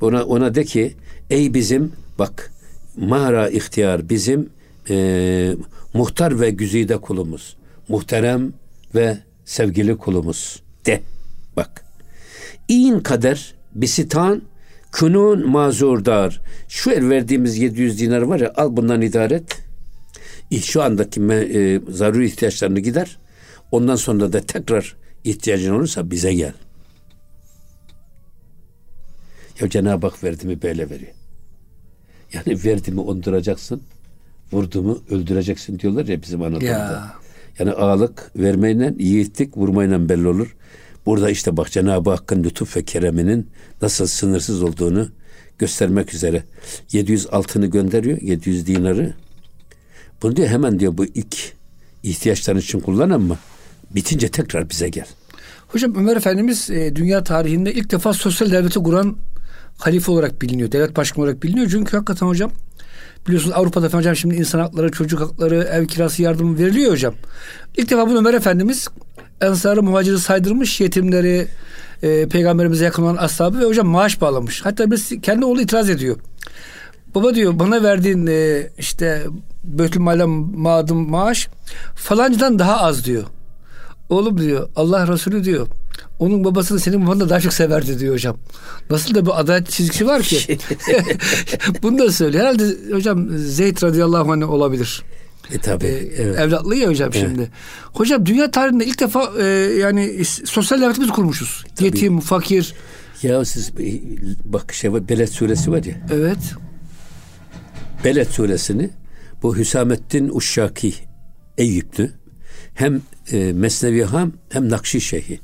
Ona, 0.00 0.24
ona 0.24 0.54
de 0.54 0.64
ki 0.64 0.94
ey 1.30 1.54
bizim 1.54 1.92
bak 2.18 2.52
mara 2.96 3.48
ihtiyar 3.48 4.08
bizim 4.08 4.50
e, 4.90 5.56
muhtar 5.94 6.40
ve 6.40 6.50
güzide 6.50 6.96
kulumuz. 6.96 7.56
Muhterem 7.88 8.52
ve 8.94 9.18
sevgili 9.44 9.96
kulumuz. 9.96 10.62
De 10.86 11.02
bak. 11.56 11.84
İn 12.68 13.00
kader 13.00 13.54
bisitan 13.74 14.42
künun 14.92 15.50
mazurdar. 15.50 16.40
Şu 16.68 16.90
el 16.90 17.08
verdiğimiz 17.08 17.58
700 17.58 18.00
dinar 18.00 18.22
var 18.22 18.40
ya 18.40 18.52
al 18.56 18.76
bundan 18.76 19.02
idare 19.02 19.34
et. 19.34 19.62
Şu 20.62 20.82
andaki 20.82 21.20
e, 21.20 21.80
zaruri 21.88 22.26
ihtiyaçlarını 22.26 22.80
gider. 22.80 23.18
Ondan 23.70 23.96
sonra 23.96 24.32
da 24.32 24.40
tekrar 24.40 24.96
ihtiyacın 25.24 25.74
olursa 25.74 26.10
bize 26.10 26.34
gel. 26.34 26.52
Ya 29.60 29.68
Cenab-ı 29.70 30.06
Hak 30.06 30.24
verdi 30.24 30.46
mi 30.46 30.62
böyle 30.62 30.90
veriyor. 30.90 31.12
Yani 32.32 32.64
verdi 32.64 32.92
mi 32.92 33.00
onduracaksın, 33.00 33.82
vurdu 34.52 34.82
mu 34.82 35.02
öldüreceksin 35.10 35.78
diyorlar 35.78 36.06
ya 36.06 36.22
bizim 36.22 36.42
Anadolu'da. 36.42 36.66
Ya. 36.66 37.19
Yani 37.60 37.72
ağalık 37.72 38.30
vermeyle, 38.36 38.94
yiğitlik 38.98 39.56
vurmayla 39.56 40.08
belli 40.08 40.28
olur. 40.28 40.56
Burada 41.06 41.30
işte 41.30 41.56
bak 41.56 41.70
Cenab-ı 41.70 42.10
Hakk'ın 42.10 42.44
lütuf 42.44 42.76
ve 42.76 42.84
kereminin 42.84 43.50
nasıl 43.82 44.06
sınırsız 44.06 44.62
olduğunu 44.62 45.08
göstermek 45.58 46.14
üzere 46.14 46.42
700 46.92 47.26
altını 47.26 47.66
gönderiyor, 47.66 48.18
700 48.20 48.66
dinarı. 48.66 49.14
Bunu 50.22 50.36
diyor 50.36 50.48
hemen 50.48 50.80
diyor 50.80 50.98
bu 50.98 51.04
ilk 51.04 51.36
ihtiyaçların 52.02 52.58
için 52.58 52.80
kullan 52.80 53.10
ama 53.10 53.38
bitince 53.90 54.28
tekrar 54.28 54.70
bize 54.70 54.88
gel. 54.88 55.06
Hocam 55.68 55.94
Ömer 55.94 56.16
Efendimiz 56.16 56.70
e, 56.70 56.96
dünya 56.96 57.24
tarihinde 57.24 57.74
ilk 57.74 57.90
defa 57.90 58.12
sosyal 58.12 58.50
devleti 58.50 58.78
kuran 58.78 59.16
halife 59.78 60.12
olarak 60.12 60.42
biliniyor. 60.42 60.72
Devlet 60.72 60.96
başkanı 60.96 61.24
olarak 61.24 61.42
biliniyor. 61.42 61.68
Çünkü 61.70 61.96
hakikaten 61.96 62.26
hocam 62.26 62.50
biliyorsunuz 63.26 63.56
Avrupa'da 63.56 63.88
falan 63.88 64.00
hocam 64.00 64.16
şimdi 64.16 64.34
insan 64.34 64.58
hakları, 64.58 64.90
çocuk 64.90 65.20
hakları, 65.20 65.68
ev 65.72 65.86
kirası 65.86 66.22
yardımı 66.22 66.58
veriliyor 66.58 66.92
hocam. 66.92 67.14
İlk 67.76 67.90
defa 67.90 68.08
bunu 68.08 68.18
Ömer 68.18 68.34
Efendimiz 68.34 68.88
ensarı 69.40 69.82
muhaciri 69.82 70.18
saydırmış 70.18 70.80
yetimleri 70.80 71.48
e, 72.02 72.28
peygamberimize 72.28 72.84
yakın 72.84 73.02
olan 73.02 73.16
ashabı 73.16 73.60
ve 73.60 73.64
hocam 73.64 73.86
maaş 73.86 74.20
bağlamış. 74.20 74.64
Hatta 74.64 74.90
biz 74.90 75.20
kendi 75.22 75.44
oğlu 75.44 75.60
itiraz 75.60 75.90
ediyor. 75.90 76.16
Baba 77.14 77.34
diyor 77.34 77.58
bana 77.58 77.82
verdiğin 77.82 78.26
e, 78.26 78.70
işte 78.78 79.22
Beytülmal'e 79.64 80.24
maadım 80.24 81.10
maaş 81.10 81.48
falancıdan 81.96 82.58
daha 82.58 82.80
az 82.80 83.04
diyor. 83.04 83.24
Oğlum 84.10 84.38
diyor 84.38 84.68
Allah 84.76 85.08
Resulü 85.08 85.44
diyor. 85.44 85.66
Onun 86.18 86.44
babasını 86.44 86.80
senin 86.80 87.06
baban 87.06 87.20
da 87.20 87.28
daha 87.28 87.40
çok 87.40 87.52
severdi 87.52 87.98
diyor 87.98 88.14
hocam. 88.14 88.36
Nasıl 88.90 89.14
da 89.14 89.26
bu 89.26 89.34
adalet 89.34 89.70
çizgisi 89.70 90.06
var 90.06 90.22
ki. 90.22 90.58
Bunu 91.82 91.98
da 91.98 92.12
söylüyor. 92.12 92.44
Herhalde 92.44 92.94
hocam 92.94 93.28
Zeyd 93.38 93.82
radıyallahu 93.82 94.32
anh 94.32 94.50
olabilir. 94.50 95.02
E 95.52 95.58
tabi. 95.58 95.86
Ee, 95.86 96.22
evet. 96.22 96.38
Evlatlı 96.38 96.76
ya 96.76 96.88
hocam 96.88 97.10
evet. 97.12 97.26
şimdi. 97.28 97.50
Hocam 97.92 98.26
dünya 98.26 98.50
tarihinde 98.50 98.84
ilk 98.84 99.00
defa 99.00 99.32
e, 99.38 99.44
yani 99.78 100.24
sosyal 100.24 100.80
devletimiz 100.80 101.10
kurmuşuz. 101.10 101.64
Tabii. 101.76 101.86
Yetim, 101.86 102.20
fakir. 102.20 102.74
Ya 103.22 103.44
siz 103.44 103.72
bak 104.44 104.72
şey 104.72 104.92
var 104.92 105.08
Beled 105.08 105.28
suresi 105.28 105.72
var 105.72 105.84
ya. 105.84 105.94
Evet. 106.12 106.38
Beled 108.04 108.28
suresini 108.28 108.90
bu 109.42 109.56
Hüsamettin 109.56 110.30
Uşşaki 110.34 110.94
Eyüplü 111.58 112.19
hem 112.80 113.02
e, 113.32 113.52
Mesnevi 113.52 114.04
Ham 114.04 114.32
hem 114.48 114.70
Nakşi 114.70 115.00
Şeyhi. 115.00 115.40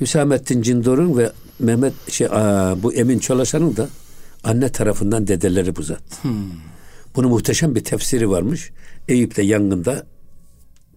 Hüsamettin 0.00 0.62
Cindor'un 0.62 1.18
ve 1.18 1.32
Mehmet 1.58 2.10
şey 2.10 2.26
aa, 2.30 2.82
bu 2.82 2.92
Emin 2.92 3.18
Çolaşan'ın 3.18 3.76
da 3.76 3.88
anne 4.44 4.68
tarafından 4.68 5.26
dedeleri 5.26 5.76
bu 5.76 5.82
zat. 5.82 6.02
Hmm. 6.22 6.32
Bunun 7.16 7.30
muhteşem 7.30 7.74
bir 7.74 7.84
tefsiri 7.84 8.30
varmış. 8.30 8.70
Eyüp'te 9.08 9.42
yangında 9.42 10.06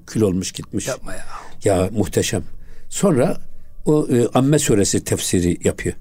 kül 0.07 0.21
olmuş 0.21 0.51
gitmiş. 0.51 0.87
Yapma 0.87 1.13
ya. 1.13 1.25
Ya 1.63 1.89
muhteşem. 1.91 2.43
Sonra 2.89 3.37
o 3.85 4.07
e, 4.11 4.27
Amme 4.33 4.59
suresi 4.59 5.03
tefsiri 5.03 5.57
yapıyor. 5.63 5.95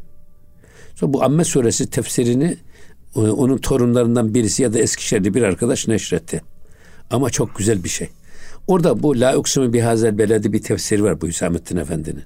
Sonra 0.94 1.12
bu 1.12 1.24
Amme 1.24 1.44
suresi 1.44 1.90
tefsirini 1.90 2.56
e, 3.16 3.20
onun 3.20 3.58
torunlarından 3.58 4.34
birisi 4.34 4.62
ya 4.62 4.72
da 4.72 4.78
Eskişehirli 4.78 5.34
bir 5.34 5.42
arkadaş 5.42 5.88
neşretti. 5.88 6.42
Ama 7.10 7.30
çok 7.30 7.56
güzel 7.56 7.84
bir 7.84 7.88
şey. 7.88 8.08
Orada 8.66 9.02
bu 9.02 9.20
La 9.20 9.36
Uksimu 9.36 9.72
Bihazel 9.72 10.18
Beledi 10.18 10.52
bir 10.52 10.62
tefsiri 10.62 11.04
var 11.04 11.20
bu 11.20 11.26
Hüsamettin 11.26 11.76
Efendi'nin. 11.76 12.24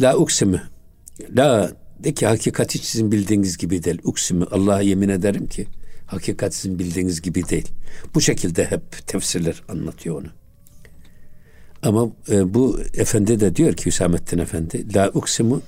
La 0.00 0.16
Uksimu 0.16 0.60
La 1.36 1.72
de 1.98 2.14
ki 2.14 2.26
hakikati 2.26 2.78
sizin 2.78 3.12
bildiğiniz 3.12 3.58
gibi 3.58 3.84
değil. 3.84 3.98
Uksimu 4.04 4.46
Allah'a 4.50 4.80
yemin 4.80 5.08
ederim 5.08 5.46
ki 5.46 5.66
hakikat 6.06 6.54
sizin 6.54 6.78
bildiğiniz 6.78 7.22
gibi 7.22 7.48
değil. 7.48 7.68
Bu 8.14 8.20
şekilde 8.20 8.64
hep 8.64 9.06
tefsirler 9.06 9.62
anlatıyor 9.68 10.20
onu. 10.20 10.28
Ama 11.82 12.08
e, 12.30 12.54
bu 12.54 12.80
efendi 12.94 13.40
de 13.40 13.56
diyor 13.56 13.72
ki 13.74 13.86
Hüsamettin 13.86 14.38
Efendi 14.38 14.94
La 14.94 15.10
uksimu 15.14 15.62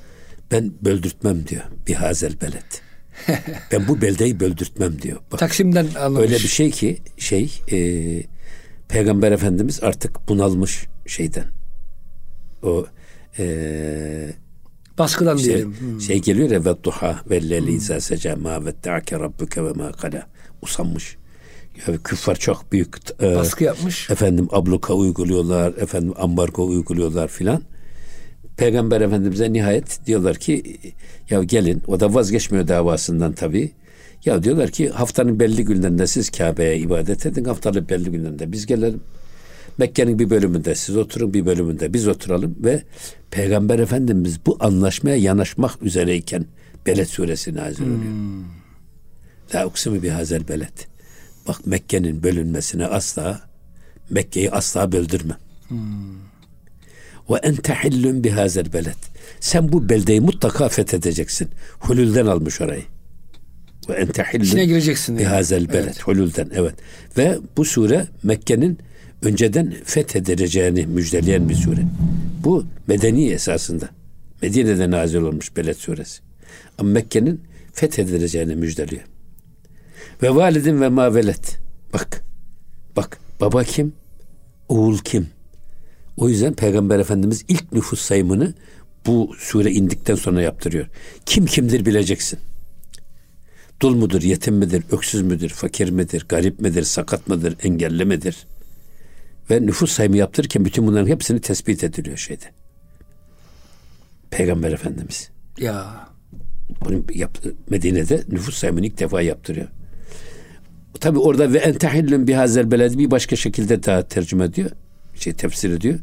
ben 0.51 0.73
böldürtmem 0.83 1.47
diyor. 1.47 1.63
Bihazel 1.87 2.41
beled. 2.41 2.81
ben 3.73 3.89
bu 3.89 4.01
beldeyi 4.01 4.41
böldürtmem 4.41 5.03
diyor. 5.03 5.19
Bak, 5.33 5.41
Taksim'den 5.41 5.87
anlamış. 5.99 6.21
Öyle 6.23 6.35
bir 6.35 6.49
şey 6.49 6.71
ki 6.71 6.99
şey 7.19 7.53
e, 7.73 7.77
Peygamber 8.91 9.33
Efendimiz 9.33 9.83
artık 9.83 10.29
bunalmış 10.29 10.87
şeyden. 11.07 11.47
O 12.63 12.87
e, 13.39 14.33
baskıdan 14.99 15.37
şey, 15.37 15.47
diyelim. 15.47 15.75
Hmm. 15.81 16.01
Şey 16.01 16.19
geliyor 16.19 16.51
ya 16.51 16.65
ve 16.65 16.85
duha 16.85 17.21
ve 17.31 17.51
leyli 17.51 17.73
izâ 17.73 18.01
seca 18.01 18.37
ma 18.37 18.65
vette'ake 18.65 19.21
rabbuke 19.21 19.65
ve 19.65 19.73
ma 19.73 19.93
kala. 19.93 20.27
Usanmış. 20.63 21.17
Ya 21.87 21.97
küffar 22.05 22.37
çok 22.37 22.73
büyük 22.73 22.97
e, 23.23 23.37
baskı 23.37 23.65
yapmış. 23.65 24.11
Efendim 24.11 24.49
abluka 24.51 24.95
uyguluyorlar, 24.95 25.73
efendim 25.73 26.15
ambargo 26.17 26.67
uyguluyorlar 26.67 27.29
filan. 27.29 27.63
Peygamber 28.57 29.01
Efendimiz'e 29.01 29.53
nihayet 29.53 30.07
diyorlar 30.07 30.37
ki 30.37 30.81
ya 31.31 31.43
gelin 31.43 31.83
o 31.87 32.01
da 32.01 32.15
vazgeçmiyor 32.15 32.69
davasından 32.69 33.33
tabii. 33.33 33.73
Ya 34.25 34.43
diyorlar 34.43 34.71
ki 34.71 34.89
haftanın 34.89 35.41
belli 35.41 35.65
günlerinde 35.65 36.07
siz 36.07 36.31
Kabe'ye 36.31 36.79
ibadet 36.79 37.27
edin. 37.27 37.45
Haftanın 37.45 37.89
belli 37.89 38.11
günlerinde 38.11 38.53
biz 38.53 38.67
gelelim. 38.67 39.01
Mekke'nin 39.79 40.19
bir 40.19 40.31
bölümünde 40.31 40.75
siz 40.75 40.97
oturun 40.97 41.35
bir 41.35 41.47
bölümünde 41.47 41.93
biz 41.93 42.09
oturalım 42.09 42.57
ve 42.65 42.83
Peygamber 43.31 43.79
Efendimiz 43.79 44.39
bu 44.47 44.57
anlaşmaya 44.61 45.17
yanaşmak 45.17 45.83
üzereyken 45.83 46.47
Beled 46.87 47.07
suresi 47.07 47.55
nazil 47.55 47.83
oluyor. 47.83 47.99
Hmm. 47.99 48.45
La 49.55 49.67
uksimu 49.67 50.03
bihazel 50.03 50.49
beled. 50.49 50.79
Bak 51.49 51.67
Mekke'nin 51.67 52.23
bölünmesine 52.23 52.87
asla 52.87 53.41
Mekke'yi 54.11 54.51
asla 54.51 54.93
böldürme. 54.93 55.35
Hmm. 55.69 55.79
Ve 57.31 57.37
ente 57.43 57.75
hillun 57.75 58.25
bihazel 58.25 58.73
beled. 58.73 58.97
Sen 59.41 59.73
bu 59.73 59.89
beldeyi 59.89 60.21
mutlaka 60.21 60.69
fethedeceksin. 60.69 61.49
Hulülden 61.81 62.27
almış 62.27 62.61
orayı. 62.61 62.85
Ve 63.89 63.95
ente 63.95 64.27
İçine 64.35 64.65
gireceksin. 64.65 65.19
Bihazel 65.19 65.69
beled. 65.69 65.85
Evet. 65.85 66.03
Hulülden 66.03 66.51
evet. 66.55 66.75
Ve 67.19 67.39
bu 67.57 67.65
sure 67.65 68.07
Mekke'nin 68.23 68.79
önceden 69.23 69.75
fethedileceğini 69.85 70.87
müjdeleyen 70.87 71.49
bir 71.49 71.55
sure. 71.55 71.81
Bu 72.45 72.65
medeni 72.87 73.31
esasında. 73.31 73.89
Medine'de 74.43 74.91
nazil 74.91 75.19
olmuş 75.19 75.57
Beled 75.57 75.77
suresi. 75.77 76.23
Ama 76.79 76.91
Mekke'nin 76.91 77.41
fethedileceğini 77.73 78.57
müjdeliyor. 78.57 79.03
Ve 80.23 80.35
validin 80.35 80.81
ve 80.81 80.89
ma 80.89 81.15
velet. 81.15 81.59
Bak. 81.93 82.23
Bak. 82.97 83.19
Baba 83.41 83.65
kim? 83.65 83.93
Oğul 84.69 84.99
kim? 84.99 85.29
O 86.17 86.29
yüzden 86.29 86.55
Peygamber 86.55 86.99
Efendimiz 86.99 87.45
ilk 87.49 87.73
nüfus 87.73 88.01
sayımını 88.01 88.55
bu 89.07 89.35
sure 89.39 89.71
indikten 89.71 90.15
sonra 90.15 90.43
yaptırıyor. 90.43 90.87
Kim 91.27 91.47
kimdir 91.47 91.87
bileceksin. 91.87 92.39
Dul 93.83 93.95
mudur, 93.95 94.23
yetim 94.23 94.55
midir, 94.55 94.83
öksüz 94.91 95.23
müdür, 95.23 95.49
fakir 95.49 95.91
midir, 95.91 96.27
garip 96.29 96.61
midir, 96.61 96.83
sakat 96.83 97.29
mıdır, 97.29 97.57
engelli 97.63 98.05
midir? 98.05 98.47
Ve 99.51 99.67
nüfus 99.67 99.93
sayımı 99.93 100.17
yaptırırken 100.17 100.65
bütün 100.65 100.87
bunların 100.87 101.07
hepsini 101.07 101.41
tespit 101.41 101.85
ediliyor 101.85 102.17
şeyde. 102.17 102.45
Peygamber 104.31 104.73
Efendimiz. 104.73 105.31
Ya. 105.59 106.09
Bunu 106.85 107.05
yaptı, 107.15 107.55
Medine'de 107.71 108.25
nüfus 108.29 108.57
sayımını 108.57 108.87
ilk 108.87 108.99
defa 108.99 109.23
yaptırıyor. 109.23 109.69
Tabi 111.01 111.19
orada 111.19 111.53
ve 111.53 111.59
entehillün 111.59 112.27
bihazel 112.27 112.71
beled 112.71 112.99
bir 112.99 113.11
başka 113.11 113.37
şekilde 113.37 113.83
daha 113.83 114.09
tercüme 114.09 114.45
ediyor. 114.45 114.71
Şey 115.15 115.33
tefsir 115.33 115.71
ediyor. 115.71 115.99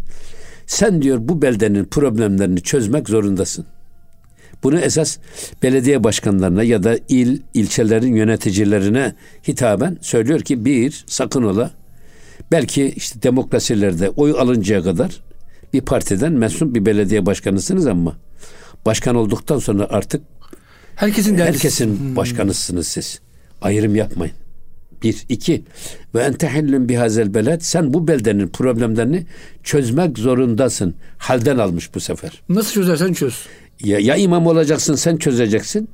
Sen 0.68 1.02
diyor 1.02 1.18
bu 1.22 1.42
beldenin 1.42 1.86
problemlerini 1.86 2.62
çözmek 2.62 3.10
zorundasın. 3.10 3.66
Bunu 4.64 4.80
esas 4.80 5.18
belediye 5.64 6.04
başkanlarına 6.04 6.64
ya 6.64 6.84
da 6.84 7.00
il, 7.10 7.40
ilçelerin 7.54 8.16
yöneticilerine 8.16 9.16
hitaben 9.48 9.98
söylüyor 10.02 10.40
ki 10.40 10.66
bir 10.66 11.06
sakın 11.08 11.44
ola 11.44 11.72
belki 12.52 12.94
işte 12.96 13.22
demokrasilerde 13.22 14.10
oy 14.10 14.32
alıncaya 14.32 14.84
kadar 14.84 15.22
bir 15.74 15.82
partiden 15.82 16.34
mensup 16.34 16.76
bir 16.76 16.86
belediye 16.86 17.26
başkanısınız 17.26 17.88
ama 17.88 18.18
başkan 18.86 19.16
olduktan 19.16 19.60
sonra 19.60 19.88
artık 19.90 20.22
herkesin 20.96 21.38
herkesin 21.38 22.00
hmm. 22.00 22.16
başkanısınız 22.16 22.88
siz. 22.88 23.20
Ayrım 23.62 23.96
yapmayın. 23.96 24.34
Bir, 25.04 25.26
iki. 25.30 25.64
Ve 26.16 26.22
entehillün 26.22 26.90
bihazel 26.90 27.34
beled. 27.34 27.62
Sen 27.62 27.94
bu 27.94 28.08
beldenin 28.08 28.48
problemlerini 28.48 29.26
çözmek 29.64 30.18
zorundasın. 30.18 30.96
Halden 31.18 31.58
almış 31.58 31.96
bu 31.96 32.00
sefer. 32.00 32.42
Nasıl 32.50 32.74
çözersen 32.74 33.14
çöz. 33.14 33.46
Ya, 33.84 34.00
ya 34.00 34.16
imam 34.16 34.48
olacaksın 34.48 34.96
sen 34.96 35.18
çözeceksin. 35.18 35.90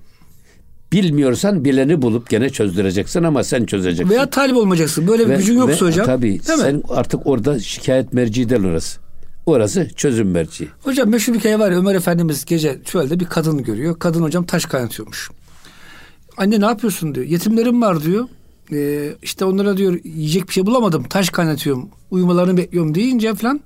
Bilmiyorsan 0.92 1.66
bileni 1.66 2.02
bulup 2.02 2.30
gene 2.30 2.50
çözdüreceksin 2.50 3.24
ama 3.24 3.44
sen 3.44 3.66
çözeceksin. 3.66 4.10
Veya 4.16 4.30
talip 4.30 4.58
olmayacaksın. 4.58 5.08
Böyle 5.08 5.26
bir 5.26 5.30
ve, 5.30 5.36
gücün 5.36 5.58
yoksa 5.58 5.86
ve, 5.86 5.90
hocam. 5.90 6.06
Tabii. 6.06 6.28
Değil 6.28 6.42
sen 6.42 6.76
mi? 6.76 6.82
artık 6.90 7.28
orada 7.28 7.60
şikayet 7.60 8.14
merci 8.14 8.50
değil 8.50 8.64
orası. 8.64 9.00
Orası 9.46 9.90
çözüm 9.96 10.32
merci. 10.32 10.68
Hocam 10.84 11.10
meşhur 11.10 11.34
bir 11.34 11.40
hikaye 11.40 11.60
var 11.60 11.72
ya 11.72 11.78
Ömer 11.78 11.96
Efendimiz 11.96 12.46
gece 12.46 12.80
çölde 12.86 13.20
bir 13.20 13.26
kadın 13.26 13.64
görüyor. 13.64 14.00
Kadın 14.00 14.22
hocam 14.22 14.46
taş 14.46 14.66
kaynatıyormuş. 14.66 15.30
Anne 16.38 16.62
ne 16.62 16.66
yapıyorsun 16.66 17.16
diyor. 17.16 17.26
Yetimlerim 17.26 17.82
var 17.82 18.04
diyor. 18.04 18.28
Ee, 18.72 19.14
işte 19.22 19.46
onlara 19.46 19.78
diyor 19.78 20.00
yiyecek 20.04 20.48
bir 20.48 20.54
şey 20.54 20.66
bulamadım. 20.66 21.04
Taş 21.04 21.30
kaynatıyorum. 21.30 21.90
Uyumalarını 22.12 22.58
bekliyorum 22.58 22.96
deyince 22.96 23.36
falan. 23.36 23.62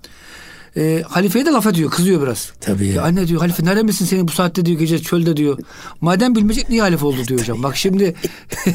E, 0.78 1.04
halifeye 1.08 1.46
de 1.46 1.50
laf 1.50 1.68
ediyor. 1.68 1.92
Kızıyor 1.92 2.22
biraz. 2.22 2.52
Tabii 2.62 2.88
ya. 2.88 2.94
ya. 2.94 3.04
Anne 3.04 3.28
diyor 3.28 3.42
halife 3.42 3.66
nerede 3.66 3.84
misin 3.84 4.06
senin 4.06 4.28
bu 4.28 4.32
saatte 4.32 4.66
diyor 4.66 4.80
gece 4.80 5.00
çölde 5.00 5.38
diyor. 5.38 5.58
Madem 6.02 6.36
bilmeyecek 6.36 6.70
niye 6.70 6.82
halife 6.82 7.06
oldu 7.06 7.28
diyor 7.28 7.40
hocam. 7.40 7.64
Bak 7.64 7.78
şimdi 7.78 8.16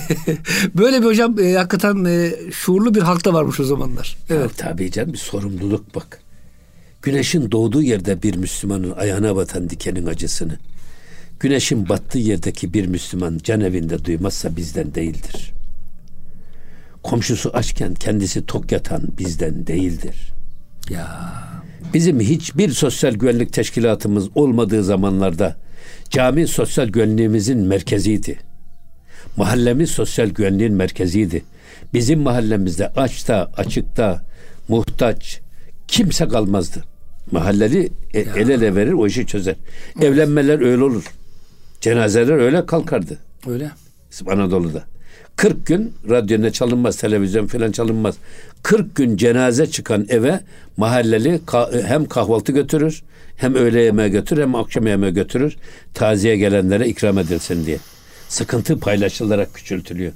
böyle 0.75 1.01
bir 1.01 1.07
hocam 1.07 1.39
e, 1.39 1.53
hakikaten 1.55 2.05
e, 2.05 2.33
şuurlu 2.53 2.95
bir 2.95 3.03
halkta 3.03 3.33
varmış 3.33 3.61
o 3.61 3.65
zamanlar. 3.65 4.17
Evet. 4.31 4.41
Ya, 4.41 4.49
tabii 4.57 4.91
canım 4.91 5.13
bir 5.13 5.19
sorumluluk 5.19 5.95
bak. 5.95 6.21
Güneşin 7.03 7.51
doğduğu 7.51 7.83
yerde 7.83 8.23
bir 8.23 8.37
Müslümanın 8.37 8.91
ayağına 8.91 9.37
batan 9.37 9.71
dikenin 9.71 10.07
acısını 10.07 10.59
güneşin 11.43 11.89
battığı 11.89 12.19
yerdeki 12.19 12.75
bir 12.75 12.87
Müslüman 12.87 13.41
can 13.45 13.61
evinde 13.61 14.05
duymazsa 14.05 14.57
bizden 14.57 14.95
değildir. 14.95 15.53
Komşusu 17.03 17.51
açken 17.51 17.95
kendisi 17.95 18.47
tok 18.47 18.73
yatan 18.73 19.03
bizden 19.19 19.67
değildir. 19.67 20.33
Ya 20.91 21.33
Bizim 21.95 22.21
hiçbir 22.21 22.71
sosyal 22.71 23.13
güvenlik 23.13 23.53
teşkilatımız 23.53 24.29
olmadığı 24.35 24.85
zamanlarda 24.85 25.57
cami 26.11 26.47
sosyal 26.47 26.89
güvenliğimizin 26.89 27.59
merkeziydi. 27.59 28.39
Mahallemiz 29.37 29.91
sosyal 29.91 30.29
güvenliğin 30.29 30.73
merkeziydi. 30.73 31.43
Bizim 31.95 32.21
mahallemizde 32.21 32.89
açta, 32.89 33.51
açıkta, 33.57 34.23
muhtaç 34.69 35.41
kimse 35.89 36.29
kalmazdı. 36.29 36.85
Mahalleli 37.31 37.91
e, 38.15 38.21
el 38.21 38.49
ele 38.49 38.75
verir 38.75 38.93
o 38.93 39.07
işi 39.07 39.27
çözer. 39.27 39.55
Evlenmeler 40.01 40.61
öyle 40.61 40.85
olur. 40.85 41.05
Cenazeler 41.81 42.35
öyle 42.35 42.67
kalkardı. 42.67 43.19
Öyle. 43.47 43.71
Bizim 44.11 44.29
Anadolu'da. 44.29 44.92
40 45.37 45.67
gün 45.67 45.93
radyo 46.11 46.43
ne 46.43 46.51
çalınmaz, 46.53 46.97
televizyon 46.97 47.47
falan 47.47 47.73
çalınmaz. 47.73 48.15
40 48.63 48.95
gün 48.97 49.17
cenaze 49.17 49.67
çıkan 49.67 50.07
eve 50.09 50.41
mahalleli 50.77 51.41
hem 51.87 52.07
kahvaltı 52.07 52.53
götürür, 52.53 53.03
hem 53.37 53.55
öğle 53.55 53.81
yemeği 53.81 54.11
götürür, 54.11 54.43
hem 54.43 54.55
akşam 54.55 54.87
yemeği 54.87 55.13
götürür. 55.15 55.57
Taziye 55.95 56.37
gelenlere 56.37 56.89
ikram 56.89 57.19
edilsin 57.19 57.67
diye. 57.67 57.79
Sıkıntı 58.29 58.81
paylaşılarak 58.81 59.55
küçültülüyor. 59.55 60.13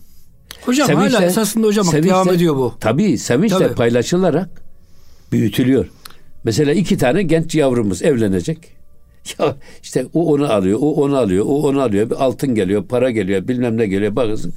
Hocam 0.62 0.88
Sevinçle- 0.88 1.16
hala 1.16 1.24
esasında 1.26 1.66
hocam 1.66 1.86
sevinçle- 1.86 2.08
devam 2.08 2.28
ediyor 2.32 2.56
bu. 2.56 2.74
Tabii 2.80 3.18
sevinçle 3.18 3.58
Tabii. 3.58 3.74
paylaşılarak 3.74 4.48
büyütülüyor. 5.32 5.86
Mesela 6.44 6.72
iki 6.72 6.98
tane 6.98 7.22
genç 7.22 7.54
yavrumuz 7.54 8.02
evlenecek. 8.02 8.58
Ya 9.38 9.56
işte 9.82 10.06
o 10.14 10.32
onu 10.32 10.52
alıyor, 10.52 10.78
o 10.82 10.92
onu 10.94 11.16
alıyor, 11.16 11.44
o 11.48 11.62
onu 11.62 11.80
alıyor. 11.80 12.10
Bir 12.10 12.24
altın 12.24 12.54
geliyor, 12.54 12.84
para 12.84 13.10
geliyor, 13.10 13.48
bilmem 13.48 13.76
ne 13.76 13.86
geliyor. 13.86 14.16
Bakın 14.16 14.52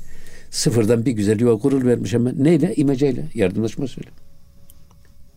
sıfırdan 0.51 1.05
bir 1.05 1.11
güzel 1.11 1.39
yuva 1.39 1.57
kurul 1.57 1.85
vermiş 1.85 2.13
hemen. 2.13 2.43
Neyle? 2.43 2.73
İmeceyle. 2.75 3.27
Yardımlaşmasıyla. 3.33 4.11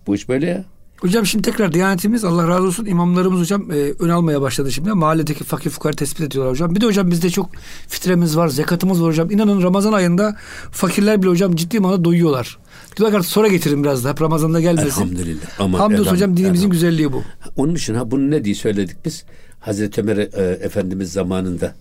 Bu 0.07 0.15
iş 0.15 0.29
böyle 0.29 0.47
ya. 0.47 0.65
Hocam 1.01 1.27
şimdi 1.27 1.51
tekrar 1.51 1.73
Diyanetimiz 1.73 2.25
Allah 2.25 2.49
razı 2.49 2.67
olsun 2.67 2.85
imamlarımız 2.87 3.41
hocam 3.41 3.71
e, 3.73 3.75
ön 3.99 4.09
almaya 4.09 4.41
başladı 4.41 4.73
şimdi. 4.73 4.93
Mahalledeki 4.93 5.45
fakir 5.45 5.71
fukara 5.71 5.93
tespit 5.93 6.21
ediyorlar 6.21 6.53
hocam. 6.53 6.75
Bir 6.75 6.81
de 6.81 6.87
hocam 6.87 7.11
bizde 7.11 7.31
çok 7.31 7.51
fitremiz 7.89 8.37
var, 8.37 8.49
zekatımız 8.49 9.03
var 9.03 9.09
hocam. 9.09 9.31
İnanın 9.31 9.63
Ramazan 9.63 9.93
ayında 9.93 10.37
fakirler 10.71 11.23
bile 11.23 11.31
hocam 11.31 11.57
ciddi 11.57 11.81
manada 11.81 12.05
doyuyorlar. 12.05 12.59
Diyorlar 12.97 13.19
artık 13.19 13.31
sonra 13.31 13.49
getirin 13.49 13.83
biraz 13.85 14.05
da 14.05 14.11
hep 14.11 14.23
Ramazan'da 14.23 14.61
gelmesin. 14.61 14.87
Elhamdülillah. 14.87 15.47
Aman 15.59 15.79
Hamdolsun 15.79 16.05
elham- 16.05 16.13
hocam 16.15 16.37
dinimizin 16.37 16.65
elham- 16.67 16.71
güzelliği 16.73 17.13
bu. 17.13 17.23
Onun 17.57 17.75
için 17.75 17.95
ha 17.95 18.11
bunu 18.11 18.31
ne 18.31 18.45
diye 18.45 18.55
söyledik 18.55 18.97
biz? 19.05 19.25
Hazreti 19.61 20.01
Ömer 20.01 20.17
e, 20.17 20.59
Efendimiz 20.63 21.13
zamanında 21.13 21.75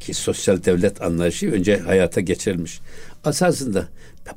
ki 0.00 0.14
sosyal 0.14 0.64
devlet 0.64 1.02
anlayışı 1.02 1.50
önce 1.52 1.78
hayata 1.78 2.20
geçirilmiş. 2.20 2.80
Asasında 3.24 3.88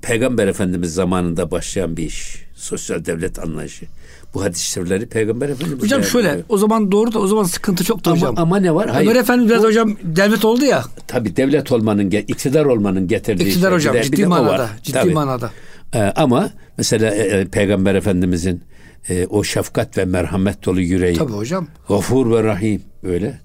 Peygamber 0.01 0.47
Efendimiz 0.47 0.93
zamanında 0.93 1.51
başlayan 1.51 1.97
bir 1.97 2.03
iş. 2.03 2.35
Sosyal 2.55 3.05
devlet 3.05 3.39
anlayışı. 3.39 3.85
Bu 4.33 4.43
şerifleri 4.55 5.05
Peygamber 5.05 5.49
Efendimiz 5.49 5.83
Hocam 5.83 6.03
şöyle 6.03 6.23
değerlendiriyor. 6.23 6.55
o 6.55 6.57
zaman 6.57 6.91
doğru 6.91 7.13
da 7.13 7.19
o 7.19 7.27
zaman 7.27 7.43
sıkıntı 7.43 7.83
çoktu 7.83 8.09
ama, 8.09 8.21
hocam. 8.21 8.35
ama 8.37 8.57
ne 8.59 8.75
var? 8.75 8.89
Hayır. 8.89 9.09
Ömer 9.11 9.19
Efendi 9.21 9.49
biraz 9.49 9.63
hocam 9.63 9.97
devlet 10.03 10.45
oldu 10.45 10.65
ya. 10.65 10.83
Tabii 11.07 11.35
devlet 11.35 11.71
olmanın, 11.71 12.11
iktidar 12.11 12.65
olmanın 12.65 13.07
getirdiği 13.07 13.43
İktidar 13.47 13.67
şey. 13.69 13.75
hocam 13.77 13.93
Bir 13.93 13.99
de- 13.99 14.03
bir 14.03 14.07
ciddi 14.07 14.21
de 14.21 14.25
o 14.25 14.29
manada. 14.29 14.63
var. 14.63 14.69
Ciddi 14.83 14.93
Tabii. 14.97 15.13
manada. 15.13 15.51
Ee, 15.93 15.99
ama 15.99 16.49
mesela 16.77 17.15
e, 17.15 17.19
e, 17.39 17.45
Peygamber 17.45 17.95
Efendimizin 17.95 18.63
e, 19.09 19.25
o 19.27 19.43
şefkat 19.43 19.97
ve 19.97 20.05
merhamet 20.05 20.65
dolu 20.65 20.81
yüreği. 20.81 21.17
Tabii 21.17 21.31
hocam. 21.31 21.67
Gafur 21.87 22.31
ve 22.31 22.43
Rahim 22.43 22.81
öyle. 23.03 23.39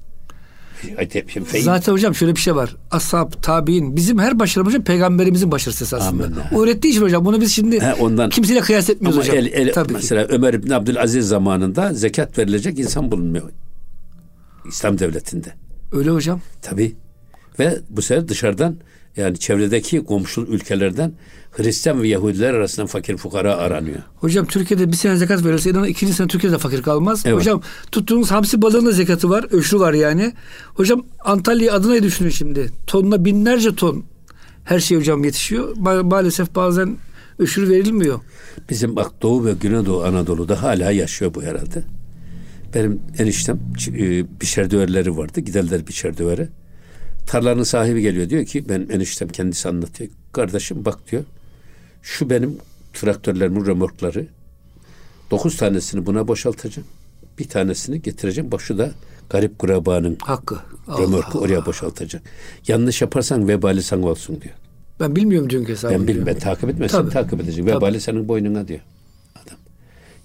Zaten 1.62 1.93
hocam 1.93 2.14
şöyle 2.14 2.35
bir 2.35 2.41
şey 2.41 2.57
var. 2.57 2.76
Ashab, 2.91 3.32
tabi'in 3.43 3.97
bizim 3.97 4.18
her 4.18 4.39
başarımız 4.39 4.72
hocam 4.72 4.85
peygamberimizin 4.85 5.51
başarısı 5.53 5.85
esasında. 5.85 6.24
Amin. 6.24 6.37
O 6.55 6.62
öğrettiği 6.62 6.93
için 6.93 7.03
hocam 7.03 7.24
bunu 7.24 7.41
biz 7.41 7.53
şimdi 7.53 7.80
He, 7.80 7.95
ondan- 7.95 8.30
kimseyle 8.30 8.61
kıyas 8.61 8.91
etmiyoruz 8.91 9.18
Ama 9.18 9.28
hocam. 9.28 9.37
el, 9.39 9.53
el, 9.53 9.72
Tabii 9.72 9.89
ki. 9.89 9.95
mesela 9.95 10.24
Ömer 10.28 10.55
İbni 10.55 10.74
Abdülaziz 10.74 11.28
zamanında 11.28 11.93
zekat 11.95 12.39
verilecek 12.39 12.78
insan 12.78 13.12
bulunmuyor. 13.12 13.51
İslam 14.68 14.99
devletinde. 14.99 15.49
Öyle 15.93 16.11
hocam. 16.11 16.41
Tabii. 16.62 16.93
Ve 17.59 17.78
bu 17.91 18.03
sefer 18.03 18.28
dışarıdan 18.28 18.76
yani 19.17 19.39
çevredeki 19.39 20.05
komşu 20.05 20.41
ülkelerden 20.41 21.12
Hristiyan 21.53 22.03
ve 22.03 22.09
Yahudiler 22.09 22.55
arasından 22.55 22.87
fakir 22.87 23.17
fukara 23.17 23.55
aranıyor. 23.57 23.99
Hocam 24.17 24.47
Türkiye'de 24.47 24.89
bir 24.93 24.97
sene 24.97 25.17
zekat 25.17 25.45
verirse 25.45 25.71
inanın 25.71 25.87
ikinci 25.87 26.12
sene 26.15 26.27
Türkiye'de 26.29 26.59
fakir 26.59 26.83
kalmaz. 26.83 27.23
Evet. 27.27 27.37
Hocam 27.39 27.62
tuttuğunuz 27.93 28.31
hamsi 28.31 28.62
balığının 28.62 28.91
zekatı 28.91 29.31
var. 29.31 29.47
Öşrü 29.51 29.79
var 29.79 29.93
yani. 29.93 30.33
Hocam 30.75 31.05
Antalya 31.25 31.75
Adana'yı 31.75 32.03
düşünün 32.03 32.31
şimdi. 32.31 32.71
Tonla 32.87 33.25
binlerce 33.25 33.75
ton 33.75 34.05
her 34.65 34.81
şey 34.81 34.99
hocam 34.99 35.25
yetişiyor. 35.25 35.77
Ma- 35.77 36.03
maalesef 36.11 36.55
bazen 36.55 36.97
öşrü 37.39 37.69
verilmiyor. 37.69 38.21
Bizim 38.71 38.97
bak 38.97 39.23
Doğu 39.23 39.45
ve 39.45 39.53
Güneydoğu 39.53 40.05
Anadolu'da 40.05 40.62
hala 40.62 40.91
yaşıyor 40.91 41.35
bu 41.35 41.43
herhalde. 41.43 41.83
Benim 42.75 43.01
eniştem 43.19 43.59
ç- 43.77 44.21
e, 44.21 44.27
biçer 44.41 44.71
döverleri 44.71 45.17
vardı. 45.17 45.41
Giderler 45.41 45.87
biçer 45.87 46.19
dövere. 46.19 46.49
Tarlanın 47.27 47.62
sahibi 47.62 48.03
geliyor 48.03 48.31
diyor 48.31 48.45
ki 48.45 48.68
ben 48.68 48.87
eniştem 48.91 49.29
kendisi 49.29 49.68
anlatıyor. 49.68 50.11
Kardeşim 50.33 50.85
bak 50.85 50.99
diyor. 51.11 51.25
Şu 52.03 52.31
benim 52.31 52.59
traktörlerimin 52.93 53.66
römorkları. 53.66 54.27
Dokuz 55.31 55.57
tanesini 55.57 56.07
buna 56.07 56.29
boşaltacağım. 56.29 56.89
Bir 57.39 57.49
tanesini 57.49 58.03
getireceğim. 58.03 58.53
Bak 58.53 58.61
şu 58.61 58.79
da 58.79 58.91
garip 59.31 59.59
kurabanın 59.59 60.16
Hakkı. 60.22 60.59
Römorku 60.89 61.39
oraya 61.39 61.66
boşaltacak. 61.66 62.22
Yanlış 62.68 63.03
yaparsan 63.03 63.49
vebali 63.49 63.83
sana 63.83 64.07
olsun 64.07 64.41
diyor. 64.41 64.55
Ben 65.01 65.16
bilmiyorum 65.16 65.51
dünkü 65.51 65.72
hesabı. 65.72 65.93
Ben 65.93 66.09
bilmem 66.09 66.27
ben 66.27 66.39
takip 66.39 66.89
Tabii. 66.89 67.11
takip 67.11 67.41
edeceğim. 67.41 67.66
Tabii. 67.66 67.77
Vebali 67.77 68.01
senin 68.01 68.29
boynuna 68.29 68.68
diyor. 68.68 68.81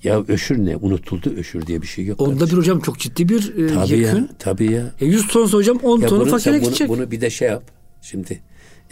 Ya 0.04 0.24
öşür 0.28 0.66
ne? 0.66 0.76
Unutuldu 0.78 1.34
öşür 1.38 1.68
diye 1.68 1.82
bir 1.82 1.88
şey 1.88 2.06
yok. 2.06 2.22
Onda 2.22 2.47
bir 2.47 2.52
hocam 2.54 2.80
çok 2.80 3.00
ciddi 3.00 3.30
bir 3.30 3.58
e, 3.58 3.68
tabii 3.74 3.91
yekün. 3.97 4.18
ya, 4.18 4.30
tabii 4.39 4.72
ya. 4.72 4.91
E 5.02 5.06
100 5.06 5.28
tonsa 5.28 5.58
hocam 5.58 5.78
10 5.84 6.02
ya 6.02 6.08
tonu 6.08 6.22
bunu, 6.22 6.30
fakire 6.30 6.43
sen 6.43 6.54
bunu, 6.62 6.70
gidecek. 6.70 6.89
bunu 6.89 7.12
bir 7.12 7.22
de 7.22 7.30
şey 7.30 7.47
yap. 7.47 7.64
Şimdi 8.02 8.41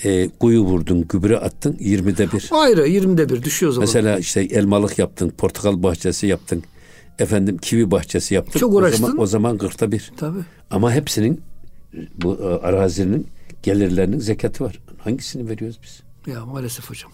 e, 0.04 0.30
kuyu 0.30 0.62
vurdun, 0.62 1.06
gübre 1.10 1.38
attın 1.38 1.74
20'de 1.74 2.32
bir. 2.32 2.50
Ayrı 2.52 2.88
20'de 2.88 3.30
bir 3.30 3.44
düşüyor 3.44 3.70
o 3.70 3.74
zaman. 3.74 3.88
Mesela 3.88 4.20
işte 4.20 4.42
elmalık 4.42 5.00
yaptın, 5.00 5.30
portakal 5.30 5.84
bahçesi 5.84 6.28
yaptın. 6.28 6.64
Efendim 7.20 7.58
kivi 7.58 7.92
bahçesi 7.92 8.34
yaptın. 8.34 8.60
Çok 8.60 8.74
O 8.74 8.76
uğraştın. 8.78 9.02
zaman, 9.06 9.20
o 9.20 9.26
zaman 9.26 9.58
40'ta 9.58 9.92
bir. 9.92 10.12
Tabii. 10.18 10.40
Ama 10.72 10.92
hepsinin 10.94 11.42
bu 12.18 12.36
e, 12.42 12.44
arazinin 12.68 13.28
gelirlerinin 13.64 14.20
zekatı 14.20 14.64
var. 14.64 14.80
Hangisini 14.98 15.50
veriyoruz 15.50 15.80
biz? 15.84 16.02
Ya 16.34 16.46
maalesef 16.46 16.90
hocam. 16.90 17.12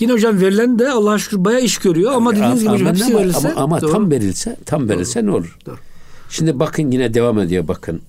Yine 0.00 0.12
hocam 0.12 0.40
verilen 0.40 0.78
de 0.78 0.90
Allah'a 0.90 1.18
şükür 1.18 1.44
bayağı 1.44 1.60
iş 1.60 1.78
görüyor 1.78 2.12
ama 2.12 2.36
dediğiniz 2.36 2.60
gibi 2.60 2.70
hocam 2.72 2.88
hepsi 2.88 3.04
ama, 3.04 3.18
verilse. 3.20 3.52
ama, 3.52 3.60
ama 3.62 3.80
doğru. 3.80 3.92
tam 3.92 4.10
verilse, 4.10 4.56
tam 4.66 4.88
verilse 4.88 5.26
ne 5.26 5.30
olur? 5.30 5.58
Doğru. 5.66 5.78
Şimdi 6.30 6.58
bakın 6.58 6.90
yine 6.90 7.14
devam 7.14 7.38
ediyor 7.38 7.68
bakın. 7.68 8.02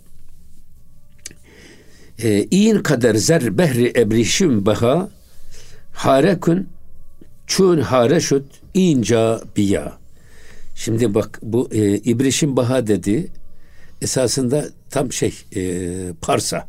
Ee, 2.19 2.47
İyin 2.51 2.79
kader 2.79 3.15
zer 3.15 3.57
behri 3.57 3.93
ebrişim 3.95 4.65
beha 4.65 5.09
harekun 5.93 6.67
çun 7.47 7.81
hareşut 7.81 8.45
inca 8.73 9.41
biya. 9.57 9.97
Şimdi 10.75 11.13
bak 11.13 11.39
bu 11.43 11.69
e, 11.71 11.97
ibrişim 11.97 12.55
baha 12.55 12.87
dedi 12.87 13.27
esasında 14.01 14.65
tam 14.89 15.11
şey 15.11 15.33
e, 15.55 15.91
parsa. 16.21 16.67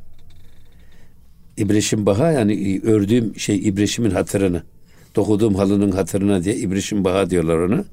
İbrişim 1.56 2.06
baha 2.06 2.32
yani 2.32 2.52
e, 2.74 2.82
ördüğüm 2.82 3.38
şey 3.38 3.56
ibrişimin 3.56 4.10
hatırını. 4.10 4.62
Dokuduğum 5.16 5.54
halının 5.54 5.90
hatırına 5.90 6.44
diye 6.44 6.56
ibrişim 6.56 7.04
baha 7.04 7.30
diyorlar 7.30 7.58
ona. 7.58 7.84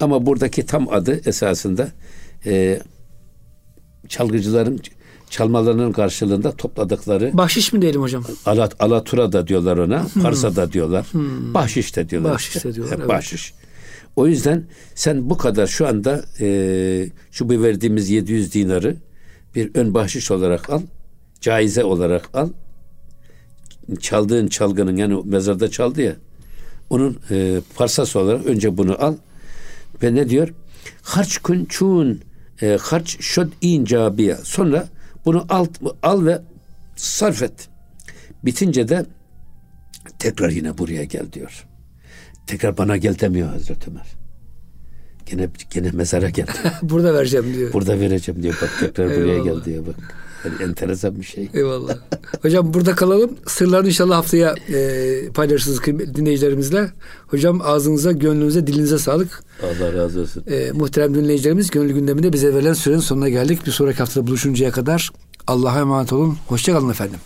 Ama 0.00 0.26
buradaki 0.26 0.66
tam 0.66 0.88
adı 0.88 1.20
esasında 1.28 1.88
e, 2.46 2.80
çalgıcıların 4.08 4.80
çalmalarının 5.30 5.92
karşılığında 5.92 6.52
topladıkları 6.52 7.30
Bahşiş 7.34 7.72
mi 7.72 7.82
diyelim 7.82 8.00
hocam? 8.00 8.24
Alat, 8.46 8.76
Alatura 8.78 9.32
da 9.32 9.46
diyorlar 9.46 9.76
ona, 9.76 10.06
Parsa 10.22 10.56
da 10.56 10.72
diyorlar, 10.72 11.06
bahşiş 11.54 11.96
de 11.96 12.08
diyorlar. 12.08 12.32
Bahşiş 12.32 12.56
işte. 12.56 12.68
de 12.68 12.74
diyorlar, 12.74 12.98
evet. 12.98 13.08
Bahşiş. 13.08 13.54
O 14.16 14.26
yüzden 14.26 14.64
sen 14.94 15.30
bu 15.30 15.36
kadar 15.36 15.66
şu 15.66 15.88
anda 15.88 16.24
e, 16.40 17.08
şu 17.30 17.50
bir 17.50 17.62
verdiğimiz 17.62 18.10
700 18.10 18.54
dinarı 18.54 18.96
bir 19.54 19.70
ön 19.74 19.94
bahşiş 19.94 20.30
olarak 20.30 20.70
al, 20.70 20.82
caize 21.40 21.84
olarak 21.84 22.30
al. 22.34 22.48
Çaldığın 24.00 24.46
çalgının 24.48 24.96
yani 24.96 25.22
mezarda 25.24 25.70
çaldı 25.70 26.02
ya, 26.02 26.16
onun 26.92 27.18
e, 27.30 27.60
parsası 27.74 28.18
olarak 28.18 28.46
önce 28.46 28.76
bunu 28.76 29.04
al 29.04 29.16
ve 30.02 30.14
ne 30.14 30.28
diyor? 30.28 30.48
Harç 31.02 31.38
kun 31.38 31.64
çun 31.64 32.20
e, 32.62 32.78
harç 32.82 33.20
şod 33.20 33.48
incabiya. 33.60 34.36
Sonra 34.36 34.88
bunu 35.24 35.46
al, 35.48 35.66
al 36.02 36.26
ve 36.26 36.42
sarf 36.96 37.42
et. 37.42 37.68
Bitince 38.44 38.88
de 38.88 39.06
tekrar 40.18 40.50
yine 40.50 40.78
buraya 40.78 41.04
gel 41.04 41.32
diyor. 41.32 41.66
Tekrar 42.46 42.78
bana 42.78 42.96
gel 42.96 43.18
demiyor 43.18 43.48
Hazreti 43.48 43.90
Ömer. 43.90 44.06
Gene, 45.26 45.48
gene 45.70 45.90
mezara 45.90 46.30
gel. 46.30 46.46
Burada 46.82 47.14
vereceğim 47.14 47.54
diyor. 47.54 47.72
Burada 47.72 48.00
vereceğim 48.00 48.42
diyor. 48.42 48.58
Bak 48.62 48.76
tekrar 48.80 49.16
buraya 49.16 49.38
gel 49.38 49.64
diyor 49.64 49.86
bak. 49.86 49.96
Yani 50.44 50.62
enteresan 50.62 51.20
bir 51.20 51.24
şey. 51.24 51.50
Eyvallah. 51.54 51.96
Hocam 52.42 52.74
burada 52.74 52.94
kalalım. 52.94 53.30
Sırlarını 53.46 53.88
inşallah 53.88 54.16
haftaya 54.16 54.54
e, 54.68 55.28
paylaşırız 55.34 55.80
kıymetli 55.80 56.14
dinleyicilerimizle. 56.14 56.90
Hocam 57.26 57.60
ağzınıza, 57.64 58.12
gönlünüze, 58.12 58.66
dilinize 58.66 58.98
sağlık. 58.98 59.42
Allah 59.62 59.92
razı 59.92 60.20
olsun. 60.20 60.44
E, 60.50 60.72
muhterem 60.72 61.14
dinleyicilerimiz 61.14 61.70
gönül 61.70 61.92
gündeminde 61.94 62.32
bize 62.32 62.54
verilen 62.54 62.72
sürenin 62.72 63.00
sonuna 63.00 63.28
geldik. 63.28 63.66
Bir 63.66 63.70
sonraki 63.70 63.98
haftada 63.98 64.26
buluşuncaya 64.26 64.70
kadar 64.70 65.10
Allah'a 65.46 65.80
emanet 65.80 66.12
olun. 66.12 66.36
Hoşçakalın 66.46 66.90
efendim. 66.90 67.18